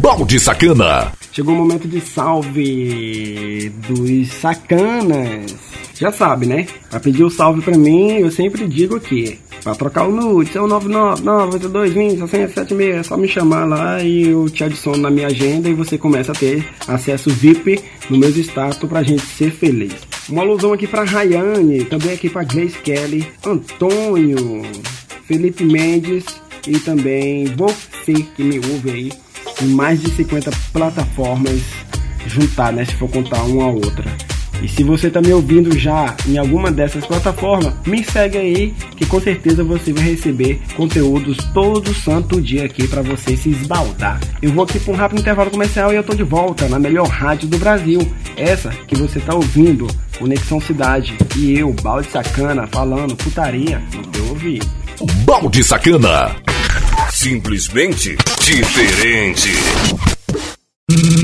Balde 0.00 0.40
Sacana. 0.40 1.12
Chegou 1.30 1.54
o 1.54 1.58
momento 1.58 1.86
de 1.86 2.00
salve 2.00 3.70
dos 3.88 4.32
sacanas. 4.32 5.54
Já 5.94 6.10
sabe, 6.10 6.46
né? 6.46 6.66
Pra 6.88 6.98
pedir 6.98 7.22
o 7.22 7.26
um 7.26 7.30
salve 7.30 7.60
pra 7.60 7.76
mim, 7.76 8.12
eu 8.12 8.30
sempre 8.30 8.66
digo 8.66 8.96
aqui. 8.96 9.38
Pra 9.62 9.74
trocar 9.74 10.08
o 10.08 10.10
nude, 10.10 10.56
é 10.56 10.60
o 10.60 10.66
9998220 10.66 12.98
é 12.98 13.02
só 13.02 13.16
me 13.16 13.28
chamar 13.28 13.66
lá 13.66 14.02
e 14.02 14.30
eu 14.30 14.48
te 14.48 14.64
adiciono 14.64 14.98
na 14.98 15.10
minha 15.10 15.28
agenda 15.28 15.68
e 15.68 15.74
você 15.74 15.98
começa 15.98 16.32
a 16.32 16.34
ter 16.34 16.66
acesso 16.88 17.30
VIP 17.30 17.80
no 18.10 18.18
meu 18.18 18.30
status 18.30 18.88
pra 18.88 19.02
gente 19.02 19.22
ser 19.22 19.52
feliz. 19.52 20.11
Uma 20.28 20.42
alusão 20.42 20.72
aqui 20.72 20.86
pra 20.86 21.04
Rayane, 21.04 21.84
também 21.84 22.14
aqui 22.14 22.30
pra 22.30 22.44
Grace 22.44 22.78
Kelly, 22.78 23.26
Antônio, 23.44 24.62
Felipe 25.26 25.64
Mendes 25.64 26.24
e 26.66 26.78
também 26.78 27.46
você 27.56 28.14
que 28.14 28.42
me 28.42 28.56
ouve 28.58 28.90
aí 28.90 29.12
em 29.60 29.66
mais 29.66 30.00
de 30.00 30.10
50 30.10 30.50
plataformas 30.72 31.60
juntar, 32.26 32.72
né? 32.72 32.84
Se 32.84 32.94
for 32.94 33.10
contar 33.10 33.42
uma 33.42 33.64
a 33.64 33.68
outra. 33.68 34.31
E 34.60 34.68
se 34.68 34.84
você 34.84 35.08
está 35.08 35.20
me 35.20 35.32
ouvindo 35.32 35.76
já 35.76 36.14
em 36.26 36.38
alguma 36.38 36.70
dessas 36.70 37.04
plataformas, 37.06 37.74
me 37.86 38.04
segue 38.04 38.38
aí 38.38 38.74
que 38.96 39.06
com 39.06 39.20
certeza 39.20 39.64
você 39.64 39.92
vai 39.92 40.04
receber 40.04 40.60
conteúdos 40.76 41.36
todo 41.52 41.94
santo 41.94 42.40
dia 42.40 42.64
aqui 42.64 42.86
para 42.86 43.02
você 43.02 43.36
se 43.36 43.50
esbaldar. 43.50 44.20
Eu 44.40 44.52
vou 44.52 44.64
aqui 44.64 44.78
para 44.78 44.92
um 44.92 44.96
rápido 44.96 45.20
intervalo 45.20 45.50
comercial 45.50 45.92
e 45.92 45.96
eu 45.96 46.04
tô 46.04 46.14
de 46.14 46.22
volta 46.22 46.68
na 46.68 46.78
melhor 46.78 47.08
rádio 47.08 47.48
do 47.48 47.58
Brasil. 47.58 48.00
Essa 48.36 48.70
que 48.86 48.96
você 48.96 49.18
está 49.18 49.34
ouvindo, 49.34 49.86
Conexão 50.18 50.60
Cidade. 50.60 51.16
E 51.36 51.58
eu, 51.58 51.72
Balde 51.82 52.08
Sacana, 52.10 52.66
falando 52.66 53.16
putaria 53.16 53.82
no 53.94 54.02
teu 54.08 54.28
ouvido. 54.28 54.66
Balde 55.24 55.64
Sacana. 55.64 56.36
Simplesmente 57.10 58.16
diferente. 58.40 59.50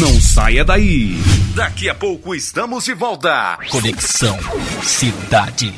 Não 0.01 0.19
saia 0.19 0.65
daí. 0.65 1.21
Daqui 1.55 1.91
a 1.91 1.95
pouco 1.95 2.35
estamos 2.35 2.87
de 2.87 2.95
volta. 2.95 3.59
Conexão 3.69 4.39
Cidade. 4.83 5.75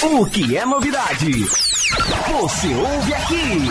O 0.00 0.24
que 0.24 0.56
é 0.56 0.64
novidade? 0.64 1.30
Você 2.30 2.68
ouve 2.74 3.12
aqui. 3.12 3.68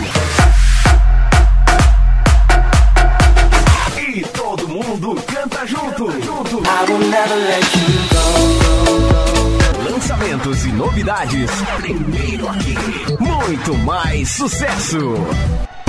E 4.16 4.22
todo 4.28 4.68
mundo 4.68 5.16
canta 5.26 5.66
junto. 5.66 6.12
junto. 6.22 6.62
Lançamentos 9.90 10.64
e 10.64 10.68
novidades. 10.72 11.50
Primeiro 11.78 12.48
aqui. 12.48 12.74
Muito 13.18 13.74
mais 13.78 14.28
sucesso. 14.28 14.98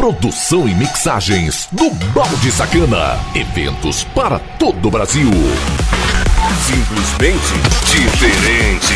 Produção 0.06 0.68
e 0.68 0.76
mixagens 0.76 1.68
do 1.72 1.89
Balde 2.13 2.52
Sacana. 2.52 3.20
Eventos 3.34 4.04
para 4.04 4.38
todo 4.38 4.88
o 4.88 4.91
Brasil. 4.91 5.32
Simplesmente 6.62 7.54
diferente. 7.91 8.94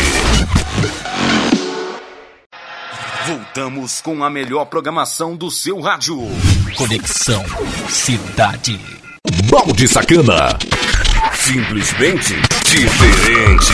Voltamos 3.25 4.01
com 4.01 4.23
a 4.23 4.29
melhor 4.29 4.65
programação 4.65 5.35
do 5.35 5.49
seu 5.49 5.79
rádio. 5.81 6.15
Conexão 6.77 7.43
Cidade. 7.87 8.79
Balde 9.49 9.87
Sacana. 9.87 10.59
Simplesmente 11.33 12.35
diferente. 12.65 13.73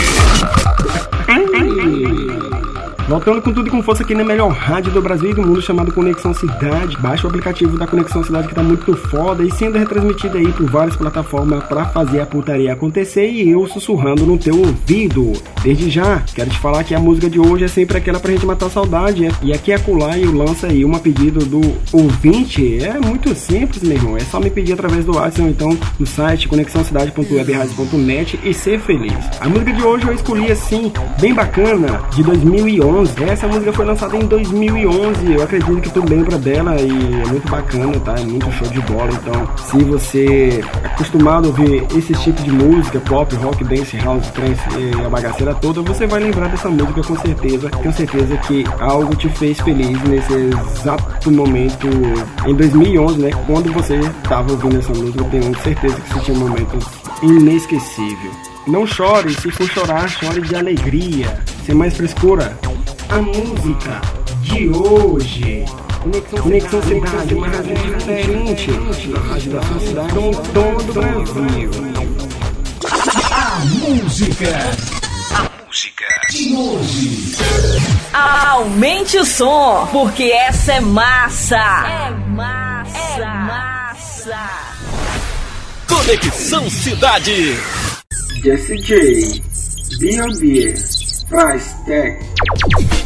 Voltando 3.08 3.40
com 3.40 3.54
tudo 3.54 3.68
e 3.68 3.70
com 3.70 3.84
força 3.84 4.02
aqui 4.02 4.16
na 4.16 4.24
melhor 4.24 4.52
rádio 4.52 4.92
do 4.92 5.00
Brasil 5.00 5.30
e 5.30 5.34
do 5.36 5.46
mundo, 5.46 5.62
chamado 5.62 5.94
Conexão 5.94 6.34
Cidade. 6.34 6.98
Baixa 6.98 7.28
o 7.28 7.30
aplicativo 7.30 7.78
da 7.78 7.86
Conexão 7.86 8.24
Cidade 8.24 8.48
que 8.48 8.56
tá 8.56 8.64
muito 8.64 8.98
foda 8.98 9.44
e 9.44 9.52
sendo 9.52 9.78
retransmitido 9.78 10.40
aí 10.40 10.52
por 10.52 10.68
várias 10.68 10.96
plataformas 10.96 11.64
para 11.66 11.86
fazer 11.86 12.20
a 12.22 12.26
putaria 12.26 12.74
acontecer 12.74 13.30
e 13.30 13.48
eu 13.48 13.68
sussurrando 13.68 14.26
no 14.26 14.40
teu 14.40 14.58
ouvido. 14.58 15.34
Desde 15.62 15.88
já, 15.88 16.24
quero 16.34 16.50
te 16.50 16.58
falar 16.58 16.84
que 16.84 16.96
a 16.96 17.00
música 17.00 17.30
de 17.30 17.40
hoje 17.40 17.66
é 17.66 17.68
sempre 17.68 17.96
aquela 17.96 18.20
pra 18.20 18.32
gente 18.32 18.44
matar 18.44 18.66
a 18.66 18.72
saudade. 18.72 19.28
E 19.44 19.54
aqui 19.54 19.72
é 19.72 19.78
colar 19.78 20.18
e 20.18 20.24
eu 20.24 20.34
lanço 20.34 20.66
aí 20.66 20.84
uma 20.84 20.98
pedido 20.98 21.46
do 21.46 21.62
ouvinte. 21.94 22.84
É 22.84 23.00
muito 23.00 23.36
simples, 23.36 23.84
meu 23.84 23.98
irmão. 23.98 24.18
É 24.18 24.22
só 24.22 24.40
me 24.40 24.50
pedir 24.50 24.74
através 24.74 25.06
do 25.06 25.16
WhatsApp 25.16 25.42
ou 25.44 25.50
então 25.50 25.78
no 26.00 26.08
site 26.08 26.48
conexãocidade.webradio.net 26.48 28.40
e 28.44 28.52
ser 28.52 28.80
feliz. 28.80 29.14
A 29.40 29.48
música 29.48 29.72
de 29.72 29.84
hoje 29.84 30.08
eu 30.08 30.14
escolhi 30.16 30.52
assim, 30.52 30.92
bem 31.22 31.36
bacana, 31.36 32.02
de 32.16 32.24
2011. 32.24 32.95
Essa 33.30 33.46
música 33.46 33.74
foi 33.74 33.84
lançada 33.84 34.16
em 34.16 34.26
2011. 34.26 35.34
Eu 35.34 35.44
acredito 35.44 35.82
que 35.82 35.90
tu 35.90 36.10
lembra 36.10 36.38
dela 36.38 36.80
e 36.80 36.90
é 36.90 37.28
muito 37.28 37.52
bacana, 37.52 38.00
tá? 38.00 38.16
É 38.18 38.24
muito 38.24 38.50
show 38.54 38.68
de 38.70 38.80
bola. 38.82 39.10
Então, 39.12 39.50
se 39.58 39.84
você 39.84 40.64
é 40.64 40.88
acostumado 40.88 41.46
a 41.46 41.48
ouvir 41.50 41.86
esse 41.94 42.14
tipo 42.14 42.42
de 42.42 42.52
música, 42.52 42.98
pop, 43.02 43.36
rock, 43.36 43.66
dance, 43.66 43.98
house, 43.98 44.30
trance 44.30 44.62
e 44.80 45.06
a 45.06 45.10
bagaceira 45.10 45.54
toda, 45.56 45.82
você 45.82 46.08
vai 46.08 46.22
lembrar 46.22 46.48
dessa 46.48 46.70
música 46.70 47.04
com 47.04 47.18
certeza. 47.18 47.70
Tenho 47.70 47.94
certeza 47.94 48.38
que 48.38 48.64
algo 48.80 49.14
te 49.14 49.28
fez 49.28 49.60
feliz 49.60 50.02
nesse 50.04 50.34
exato 50.34 51.30
momento 51.30 51.88
em 52.48 52.56
2011, 52.56 53.20
né? 53.20 53.32
Quando 53.46 53.74
você 53.74 53.96
estava 53.96 54.50
ouvindo 54.54 54.78
essa 54.78 54.94
música, 54.94 55.24
tenho 55.26 55.58
certeza 55.60 55.96
que 56.00 56.14
você 56.14 56.20
tinha 56.22 56.38
momentos 56.38 56.86
inesquecíveis. 57.22 58.55
Não 58.68 58.88
chore, 58.88 59.32
se 59.36 59.52
for 59.52 59.70
chorar, 59.70 60.10
chore 60.10 60.42
de 60.42 60.56
alegria. 60.56 61.40
Sem 61.66 61.76
mais 61.76 61.96
frescura, 61.96 62.58
a 63.10 63.22
música 63.22 64.02
de 64.42 64.70
hoje. 64.70 65.66
Conexão, 66.42 66.82
Cidade, 66.82 67.36
uma 67.36 67.48
rádio 67.48 67.76
diferente. 67.76 68.72
A 68.72 69.34
da 69.50 69.62
sua 69.64 69.80
cidade 69.80 70.14
com 70.14 70.32
todo 70.32 70.90
o 70.90 70.94
Brasil. 70.94 71.72
A 73.32 73.60
música. 73.66 74.48
A 75.36 75.66
música 75.66 76.06
de 76.32 76.56
hoje. 76.56 77.36
Aumente 78.14 79.18
o 79.20 79.26
som, 79.26 79.88
porque 79.92 80.24
essa 80.24 80.74
é 80.74 80.80
massa. 80.80 81.56
É 81.56 82.10
massa. 82.30 82.98
É 82.98 83.26
massa. 83.26 84.50
Conexão 85.88 86.68
Cidade. 86.68 87.60
Jesse 88.46 88.78
J, 88.78 89.42
B.O.B., 90.00 90.76
Price 91.28 91.74
Tag. 91.88 93.05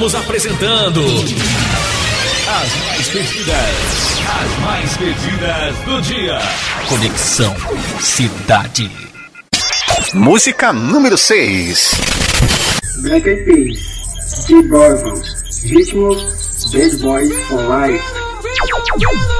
Estamos 0.00 0.14
apresentando 0.14 1.04
as 2.48 2.74
mais 2.86 3.08
pedidas, 3.10 3.56
as 4.40 4.58
mais 4.64 4.96
pedidas 4.96 5.76
do 5.84 6.00
dia. 6.00 6.38
Conexão 6.88 7.54
Cidade. 8.00 8.90
Música 10.14 10.72
número 10.72 11.18
6. 11.18 11.90
Black 13.02 13.28
Eyed 13.28 13.44
Peas, 13.44 14.46
G 14.48 14.62
Borgos, 14.62 15.62
Ritmo, 15.64 16.16
Bad 16.72 16.96
Boys 16.96 17.34
for 17.46 17.60
Life. 17.68 19.39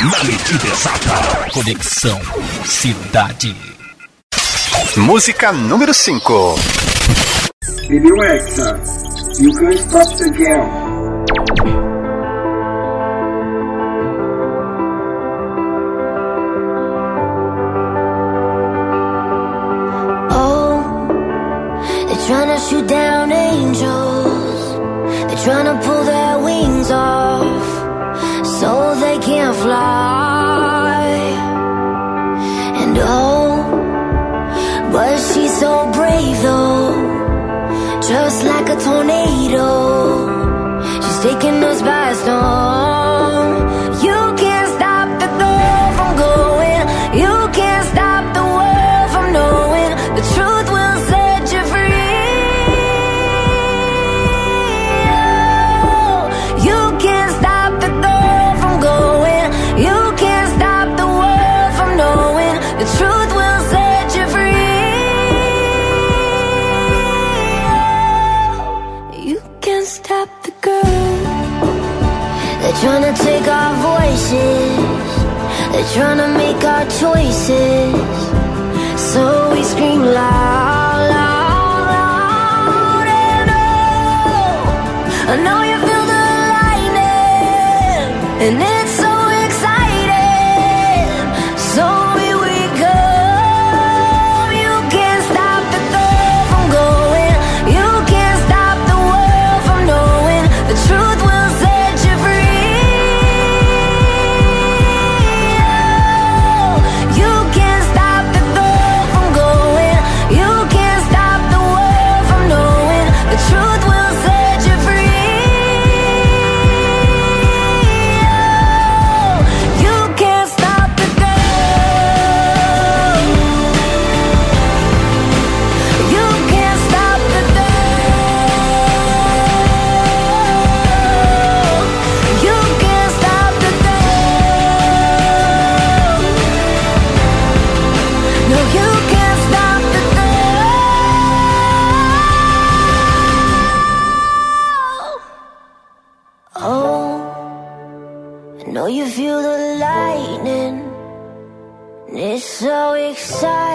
Na 0.00 0.24
medida 0.24 0.66
exata. 0.66 1.50
Conexão 1.52 2.18
Cidade. 2.64 3.54
Música 4.96 5.52
número 5.52 5.92
5. 5.92 6.54
Bibi 7.86 8.10
Rexa, 8.18 8.80
You 9.38 9.52
Can't 9.52 9.78
Stop 9.78 10.16
the 10.16 10.32
Girl. 10.32 11.89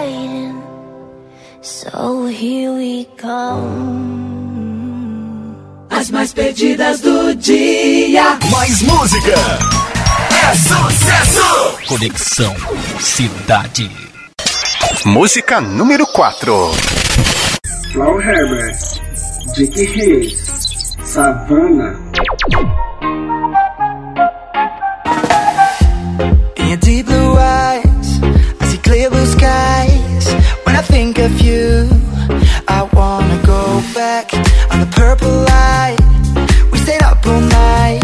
waiting. 0.06 0.62
So 1.60 2.26
here 2.26 2.72
we 2.72 3.06
come. 3.16 4.76
As 5.90 6.10
mais 6.10 6.32
perdidas 6.32 7.00
do 7.00 7.34
dia. 7.34 8.38
Mais 8.50 8.82
música. 8.82 9.34
É 10.30 10.54
sucesso. 10.54 11.78
Conexão 11.88 12.54
Cidade. 13.00 13.90
Música 15.04 15.60
número 15.60 16.06
4. 16.06 16.52
Lau 17.94 18.20
Herbert, 18.20 18.76
Dick 19.54 19.84
Reis, 19.84 20.96
Savannah. 21.04 21.96
And 26.58 26.80
deep 26.80 27.15
of 31.26 31.40
you. 31.40 31.88
I 32.68 32.82
wanna 32.98 33.38
go 33.44 33.62
back 33.94 34.32
on 34.70 34.78
the 34.84 34.90
purple 35.00 35.34
light. 35.52 35.98
We 36.70 36.78
stayed 36.78 37.02
up 37.02 37.26
all 37.26 37.40
night 37.40 38.02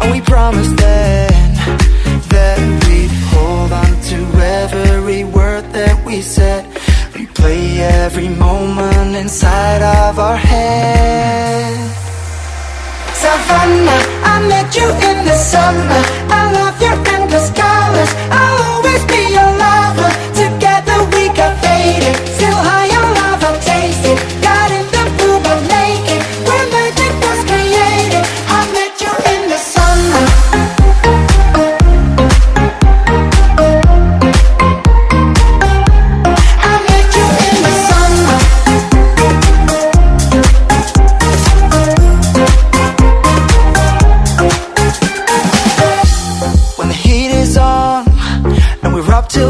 And 0.00 0.10
we 0.14 0.20
promised 0.20 0.76
then 0.76 1.30
That 2.32 2.58
we'd 2.84 3.14
hold 3.32 3.70
on 3.82 3.92
to 4.10 4.18
every 4.62 5.22
word 5.24 5.64
that 5.76 5.96
we 6.04 6.22
said 6.22 6.64
Replay 7.12 7.78
every 8.04 8.28
moment 8.28 9.14
inside 9.16 9.82
of 9.82 10.18
our 10.18 10.36
head. 10.36 11.76
Savannah, 13.22 14.02
I 14.32 14.36
met 14.48 14.68
you 14.78 14.88
in 15.08 15.16
the 15.28 15.36
summer. 15.52 16.30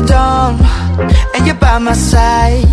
hold 0.09 0.61
And 1.35 1.47
you're 1.47 1.57
by 1.57 1.79
my 1.79 1.93
side. 1.93 2.65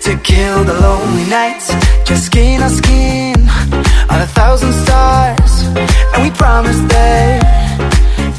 To 0.00 0.16
kill 0.18 0.64
the 0.64 0.74
lonely 0.74 1.24
nights 1.30 1.72
Just 2.04 2.26
skin 2.26 2.62
on 2.62 2.70
skin 2.70 3.48
On 4.10 4.20
a 4.20 4.26
thousand 4.26 4.72
stars. 4.72 5.52
And 6.12 6.22
we 6.22 6.30
promise 6.30 6.78
that 6.92 7.40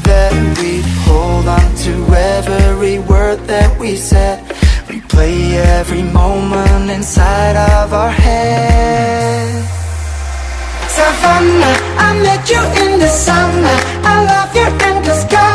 That 0.04 0.32
we'd 0.58 0.84
hold 1.06 1.46
on 1.48 1.74
to 1.84 2.14
every 2.14 2.98
word 3.00 3.38
that 3.46 3.78
we 3.78 3.96
said. 3.96 4.44
We 4.88 5.00
play 5.00 5.58
every 5.58 6.02
moment 6.02 6.90
inside 6.90 7.56
of 7.56 7.92
our 7.92 8.10
head. 8.10 9.64
Savannah, 10.96 11.76
I 12.06 12.08
met 12.22 12.42
you 12.48 12.62
in 12.84 13.00
the 13.00 13.08
summer. 13.08 13.76
I 14.12 14.14
love 14.30 14.54
your 14.54 14.70
endless 14.88 15.22
sky 15.22 15.45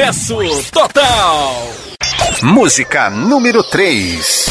Sucesso 0.00 0.70
total! 0.72 1.68
Música 2.42 3.10
número 3.10 3.62
3 3.62 4.46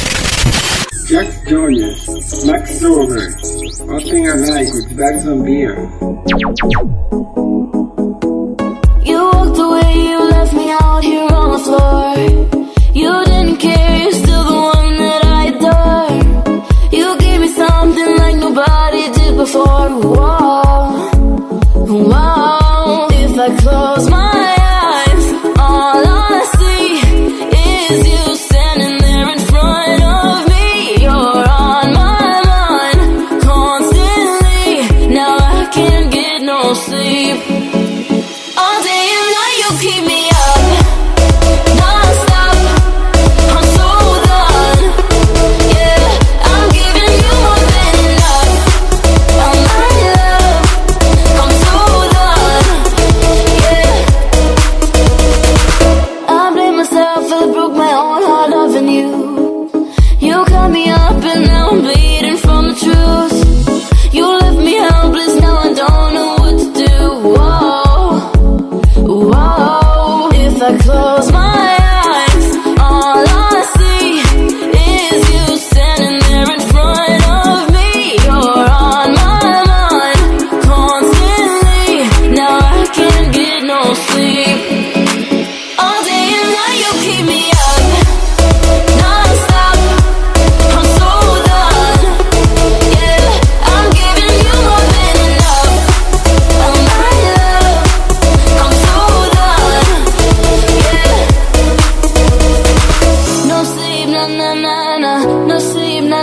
Jack 1.07 1.49
Jones, 1.49 2.05
Max 2.45 2.83
Over, 2.83 3.35
Ontem 3.89 4.27
a 4.27 4.35
de 4.35 5.17
Zambia. 5.17 5.75
You 9.03 9.31
walked 9.31 9.59
away, 9.59 10.09
you 10.09 10.29
left 10.29 10.53
me 10.53 10.69
out 10.69 11.03
here 11.03 11.27
on 11.33 11.51
the 11.51 11.59
floor. 11.63 12.13
You 12.93 13.23
didn't 13.25 13.57
care, 13.57 14.03
you 14.03 14.18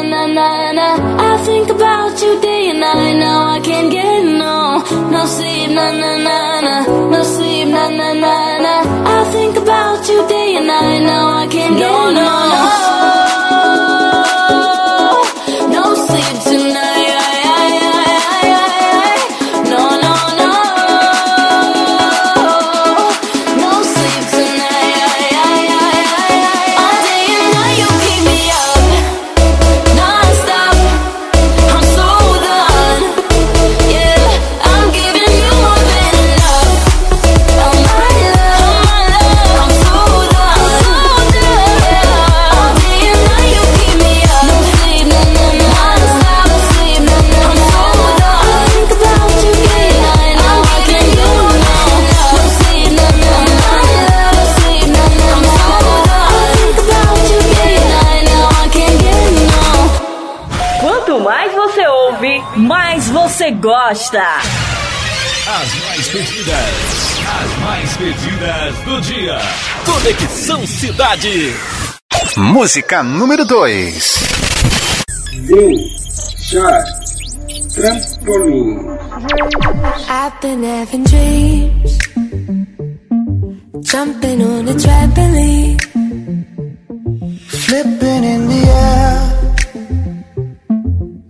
na 0.02 0.26
na 0.26 0.26
na 0.26 0.72
na. 0.72 0.88
I 1.32 1.38
think 1.44 1.70
about 1.70 2.20
you 2.20 2.40
day 2.40 2.68
and 2.70 2.80
night. 2.80 3.14
Now 3.14 3.48
I 3.56 3.60
can't 3.60 3.90
get 3.90 4.24
no. 4.24 4.84
No 5.10 5.26
sleep, 5.26 5.70
na 5.70 5.90
na 5.92 6.16
na 6.26 6.60
na. 6.66 6.76
No 7.12 7.22
sleep, 7.22 7.68
na 7.68 7.88
na 7.88 8.12
na 8.12 8.58
na. 8.64 8.74
I 9.16 9.24
think 9.32 9.56
about 9.56 10.08
you 10.08 10.26
day 10.28 10.56
and 10.56 10.66
night. 10.66 11.02
Now 11.02 11.36
I 11.42 11.46
can't 11.46 11.76
get 11.78 11.88
no. 11.88 12.10
No 12.10 12.45
gosta. 63.96 64.18
As 65.48 65.74
mais 65.86 66.08
pedidas, 66.08 66.74
as 67.40 67.58
mais 67.60 67.96
pedidas 67.96 68.76
do 68.84 69.00
dia. 69.00 69.38
Conexão 69.86 70.66
Cidade. 70.66 71.54
Música 72.36 73.02
número 73.02 73.46
2. 73.46 73.94
Zin, 75.46 75.76
Char, 76.42 76.84
Trampolim. 77.72 78.96
I've 80.08 80.40
been 80.42 80.62
having 80.62 81.04
dreams, 81.04 81.98
jumping 83.80 84.42
on 84.42 84.68
a 84.68 84.74
trampoline, 84.74 85.78
Flipping 87.48 88.24
in 88.24 88.48
the 88.48 88.68
air. 88.68 89.36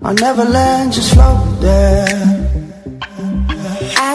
I'll 0.06 0.14
never 0.14 0.44
land, 0.44 0.92
just 0.92 1.14
float 1.14 1.60
there. 1.60 2.35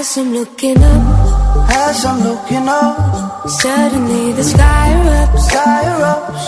As 0.01 0.17
I'm 0.17 0.33
looking 0.33 0.77
up, 0.81 1.69
As 1.85 2.03
I'm 2.09 2.19
looking 2.29 2.67
up, 2.67 3.47
suddenly 3.61 4.33
the 4.33 4.43
sky 4.43 4.87
erupts. 4.97 5.43
sky 5.49 5.81
erupts. 5.93 6.45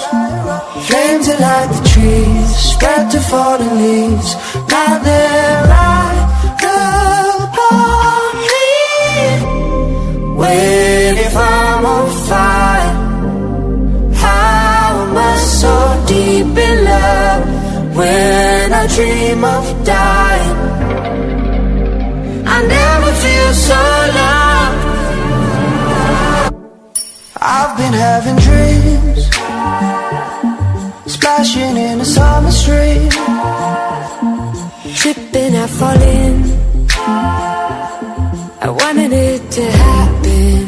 Flames 0.87 1.25
that 1.27 1.39
light 1.45 1.69
the 1.75 1.81
trees, 1.91 2.49
spread 2.71 3.03
to 3.13 3.19
fallen 3.31 3.73
leaves. 3.83 4.29
Now 4.73 4.93
they're 5.05 5.61
right 5.75 6.21
upon 7.43 8.31
me. 8.51 8.69
Wait 10.41 11.15
if 11.27 11.35
I'm 11.37 11.85
on 11.95 12.05
fire. 12.27 12.93
How 14.23 14.89
am 15.05 15.15
I 15.31 15.33
so 15.61 15.73
deep 16.13 16.53
in 16.69 16.77
love 16.91 17.43
when 17.97 18.65
I 18.81 18.83
dream 18.95 19.43
of 19.55 19.65
dying? 19.85 20.22
I've 27.75 27.79
been 27.79 27.93
having 27.93 28.35
dreams, 28.35 29.25
splashing 31.11 31.75
in 31.75 32.01
a 32.01 32.05
summer 32.05 32.51
stream. 32.51 33.09
Tripping, 34.93 35.55
I 35.55 35.65
fall 35.65 36.01
in. 36.03 36.35
I 38.61 38.69
wanted 38.69 39.11
it 39.11 39.49
to 39.57 39.63
happen. 39.71 40.67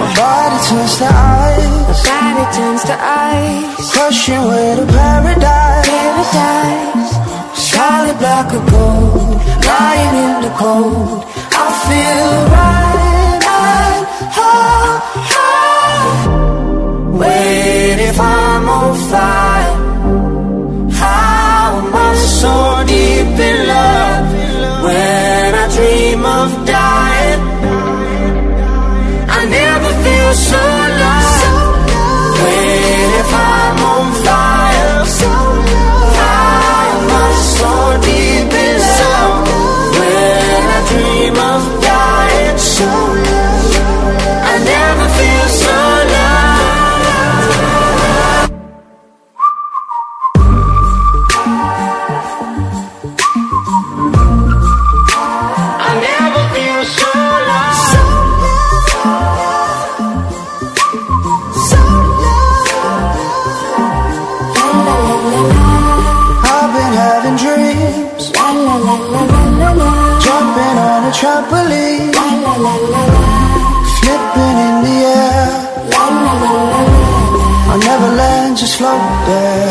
My 0.00 0.08
body 0.18 0.58
turns 0.66 0.98
to 0.98 1.06
ice, 1.06 1.68
My 1.86 2.34
Body 2.34 2.44
turns 2.56 2.82
to 2.90 2.96
ice. 2.98 3.92
crushing 3.92 4.44
way 4.50 4.74
to 4.78 4.84
paradise. 4.86 5.86
Paradise. 5.94 7.12
Solid 7.70 8.18
black 8.18 8.52
of 8.52 8.62
gold, 8.68 9.38
lying 9.62 10.14
in 10.26 10.34
the 10.42 10.52
cold. 10.58 11.22
I 11.54 11.66
feel 11.86 12.30
right, 12.50 12.89
waiting 17.20 18.12
for 18.14 18.60
more 18.66 18.94
fire. 19.10 19.49
Jumping 70.24 70.78
on 70.90 71.02
a 71.04 71.12
trampoline. 71.18 72.10
Flipping 73.96 74.56
in 74.66 74.74
the 74.84 74.96
air. 75.18 75.48
I'll 77.70 77.78
never 77.78 78.10
land, 78.16 78.56
just 78.56 78.74
float 78.78 79.06
there. 79.26 79.70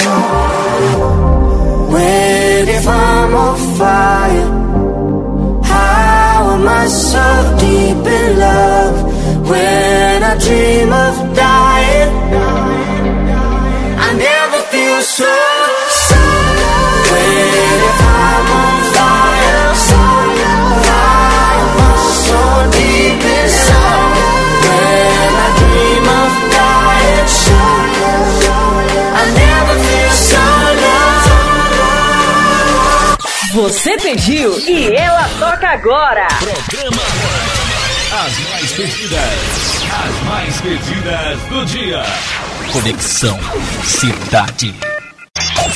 When 1.92 2.70
if 2.70 2.88
I'm 2.88 3.36
on 3.36 3.58
fire, 3.78 4.50
how 5.64 6.52
am 6.54 6.66
I 6.66 6.88
so 6.88 7.58
deep 7.60 8.06
in 8.20 8.40
love? 8.40 8.98
When 9.50 10.24
I 10.24 10.38
dream 10.38 10.90
of 10.94 11.16
dying, 11.36 12.12
I 14.06 14.10
never 14.14 14.60
feel 14.72 15.02
so 15.02 15.49
Você 33.80 33.98
pediu 33.98 34.60
e 34.68 34.94
ela 34.94 35.26
toca 35.40 35.70
agora. 35.70 36.28
Programa 36.28 37.02
As 38.12 38.50
mais 38.50 38.72
pedidas. 38.74 39.22
As 40.04 40.24
mais 40.28 40.60
pedidas 40.60 41.40
do 41.44 41.66
dia. 41.66 42.04
Conexão 42.74 43.40
Cidade. 43.86 44.76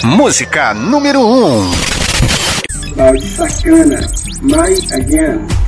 Música 0.03 0.73
número 0.73 1.21
1. 1.21 1.61
Um. 1.61 1.71
Sacana. 3.21 4.01
My 4.41 4.73
again. 4.91 5.62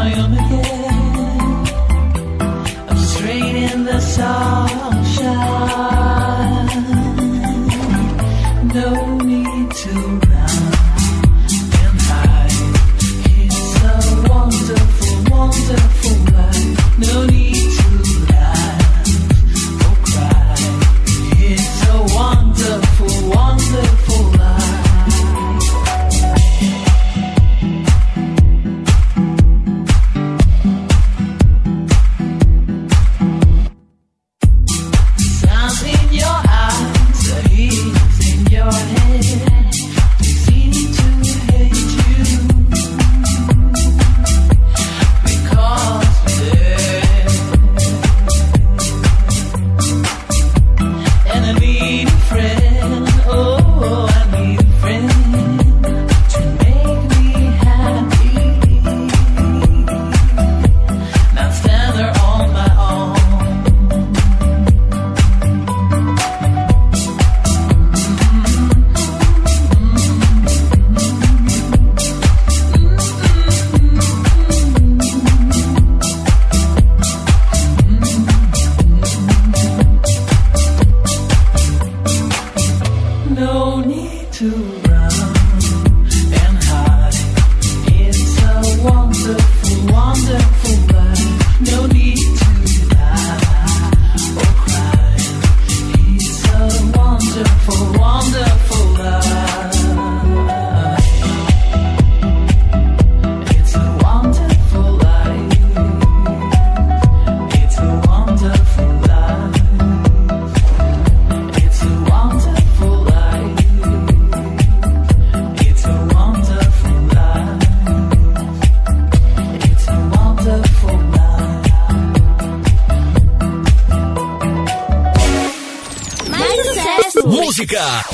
On 0.00 0.34
my 0.34 0.39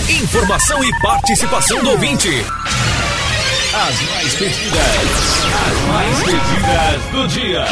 informação 0.09 0.83
e 0.83 1.01
participação 1.01 1.83
do 1.83 1.91
ouvinte. 1.91 2.29
As 3.75 4.03
mais 4.11 4.35
pedidas. 4.35 4.85
As 5.67 5.81
mais 5.89 6.19
pedidas 6.23 7.03
do 7.13 7.29
dia. 7.29 7.65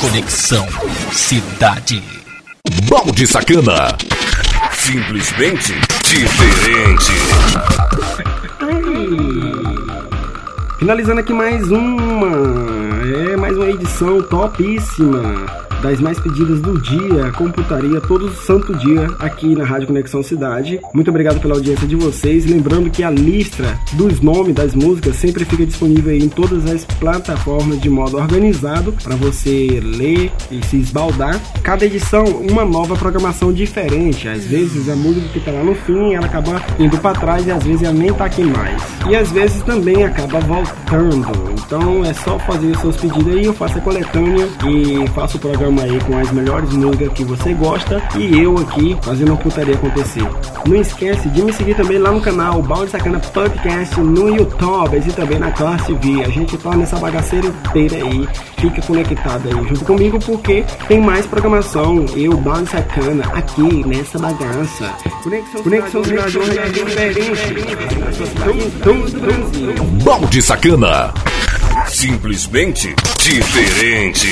Conexão 0.00 0.66
Cidade. 1.12 2.02
Balde 2.88 3.26
Sacana. 3.26 3.96
Simplesmente 4.72 5.74
diferente. 6.04 7.12
Finalizando 10.78 11.20
aqui 11.20 11.32
mais 11.32 11.70
uma, 11.70 12.28
é 13.32 13.36
mais 13.36 13.56
uma 13.56 13.68
edição 13.68 14.22
topíssima 14.22 15.69
das 15.82 15.98
mais 15.98 16.20
pedidas 16.20 16.60
do 16.60 16.78
dia, 16.80 17.32
computaria 17.32 18.00
todo 18.00 18.30
santo 18.30 18.74
dia 18.76 19.06
aqui 19.18 19.54
na 19.54 19.64
Rádio 19.64 19.86
Conexão 19.86 20.22
Cidade. 20.22 20.78
Muito 20.92 21.08
obrigado 21.08 21.40
pela 21.40 21.54
audiência 21.54 21.86
de 21.86 21.96
vocês. 21.96 22.44
Lembrando 22.44 22.90
que 22.90 23.02
a 23.02 23.10
lista 23.10 23.78
dos 23.94 24.20
nomes 24.20 24.54
das 24.54 24.74
músicas 24.74 25.16
sempre 25.16 25.44
fica 25.44 25.64
disponível 25.64 26.14
em 26.14 26.28
todas 26.28 26.66
as 26.70 26.84
plataformas 26.84 27.80
de 27.80 27.88
modo 27.88 28.18
organizado 28.18 28.92
para 29.02 29.16
você 29.16 29.80
ler 29.82 30.30
e 30.50 30.64
se 30.66 30.76
esbaldar. 30.76 31.40
Cada 31.62 31.86
edição 31.86 32.24
uma 32.24 32.64
nova 32.64 32.94
programação 32.96 33.52
diferente. 33.52 34.28
Às 34.28 34.44
vezes 34.44 34.88
a 34.88 34.96
música 34.96 35.28
que 35.28 35.40
tá 35.40 35.50
lá 35.50 35.64
no 35.64 35.74
fim 35.74 36.14
ela 36.14 36.26
acaba 36.26 36.62
indo 36.78 36.98
para 36.98 37.18
trás 37.18 37.46
e 37.46 37.50
às 37.50 37.64
vezes 37.64 37.82
ela 37.82 37.94
nem 37.94 38.12
tá 38.12 38.26
aqui 38.26 38.44
mais. 38.44 38.82
E 39.08 39.16
às 39.16 39.32
vezes 39.32 39.62
também 39.62 40.04
acaba 40.04 40.40
voltando. 40.40 41.54
Então 41.64 42.04
é 42.04 42.12
só 42.12 42.38
fazer 42.40 42.72
os 42.72 42.80
seus 42.80 42.96
pedidos 42.96 43.28
aí, 43.28 43.44
eu 43.44 43.54
faço 43.54 43.78
a 43.78 43.80
coletânea 43.80 44.48
e 44.66 45.08
faço 45.14 45.36
o 45.36 45.40
programa 45.40 45.69
programa 45.70 45.82
aí 45.82 46.00
com 46.00 46.18
as 46.18 46.30
melhores 46.32 46.70
músicas 46.70 47.12
que 47.12 47.24
você 47.24 47.54
gosta 47.54 48.02
e 48.16 48.38
eu 48.40 48.56
aqui 48.58 48.96
fazendo 49.02 49.32
a 49.32 49.36
putaria 49.36 49.74
acontecer. 49.74 50.24
Não 50.66 50.76
esquece 50.76 51.28
de 51.28 51.42
me 51.42 51.52
seguir 51.52 51.74
também 51.74 51.98
lá 51.98 52.10
no 52.10 52.20
canal 52.20 52.60
Balde 52.62 52.90
Sacana 52.90 53.20
Podcast 53.20 54.00
no 54.00 54.28
YouTube 54.28 54.96
e 55.06 55.12
também 55.12 55.38
na 55.38 55.50
Classe 55.52 55.94
TV. 55.94 56.24
A 56.24 56.28
gente 56.28 56.58
tá 56.58 56.76
nessa 56.76 56.98
bagaceira 56.98 57.46
inteira 57.46 57.96
aí. 57.96 58.28
Fica 58.58 58.82
conectado 58.82 59.48
aí 59.48 59.68
junto 59.68 59.84
comigo 59.84 60.18
porque 60.18 60.64
tem 60.88 61.00
mais 61.00 61.26
programação. 61.26 62.04
Eu, 62.16 62.36
Balde 62.36 62.68
Sacana, 62.70 63.24
aqui 63.32 63.84
nessa 63.86 64.18
bagaça. 64.18 64.92
Conexão, 65.22 65.62
Conexão 65.62 66.04
Cidade, 66.04 66.72
diferente. 66.72 67.54
Todo 68.82 69.06
o 69.06 69.20
Brasil. 69.20 69.74
Balde 70.04 70.42
Sacana. 70.42 71.14
Simplesmente 71.86 72.94
diferente. 73.18 74.28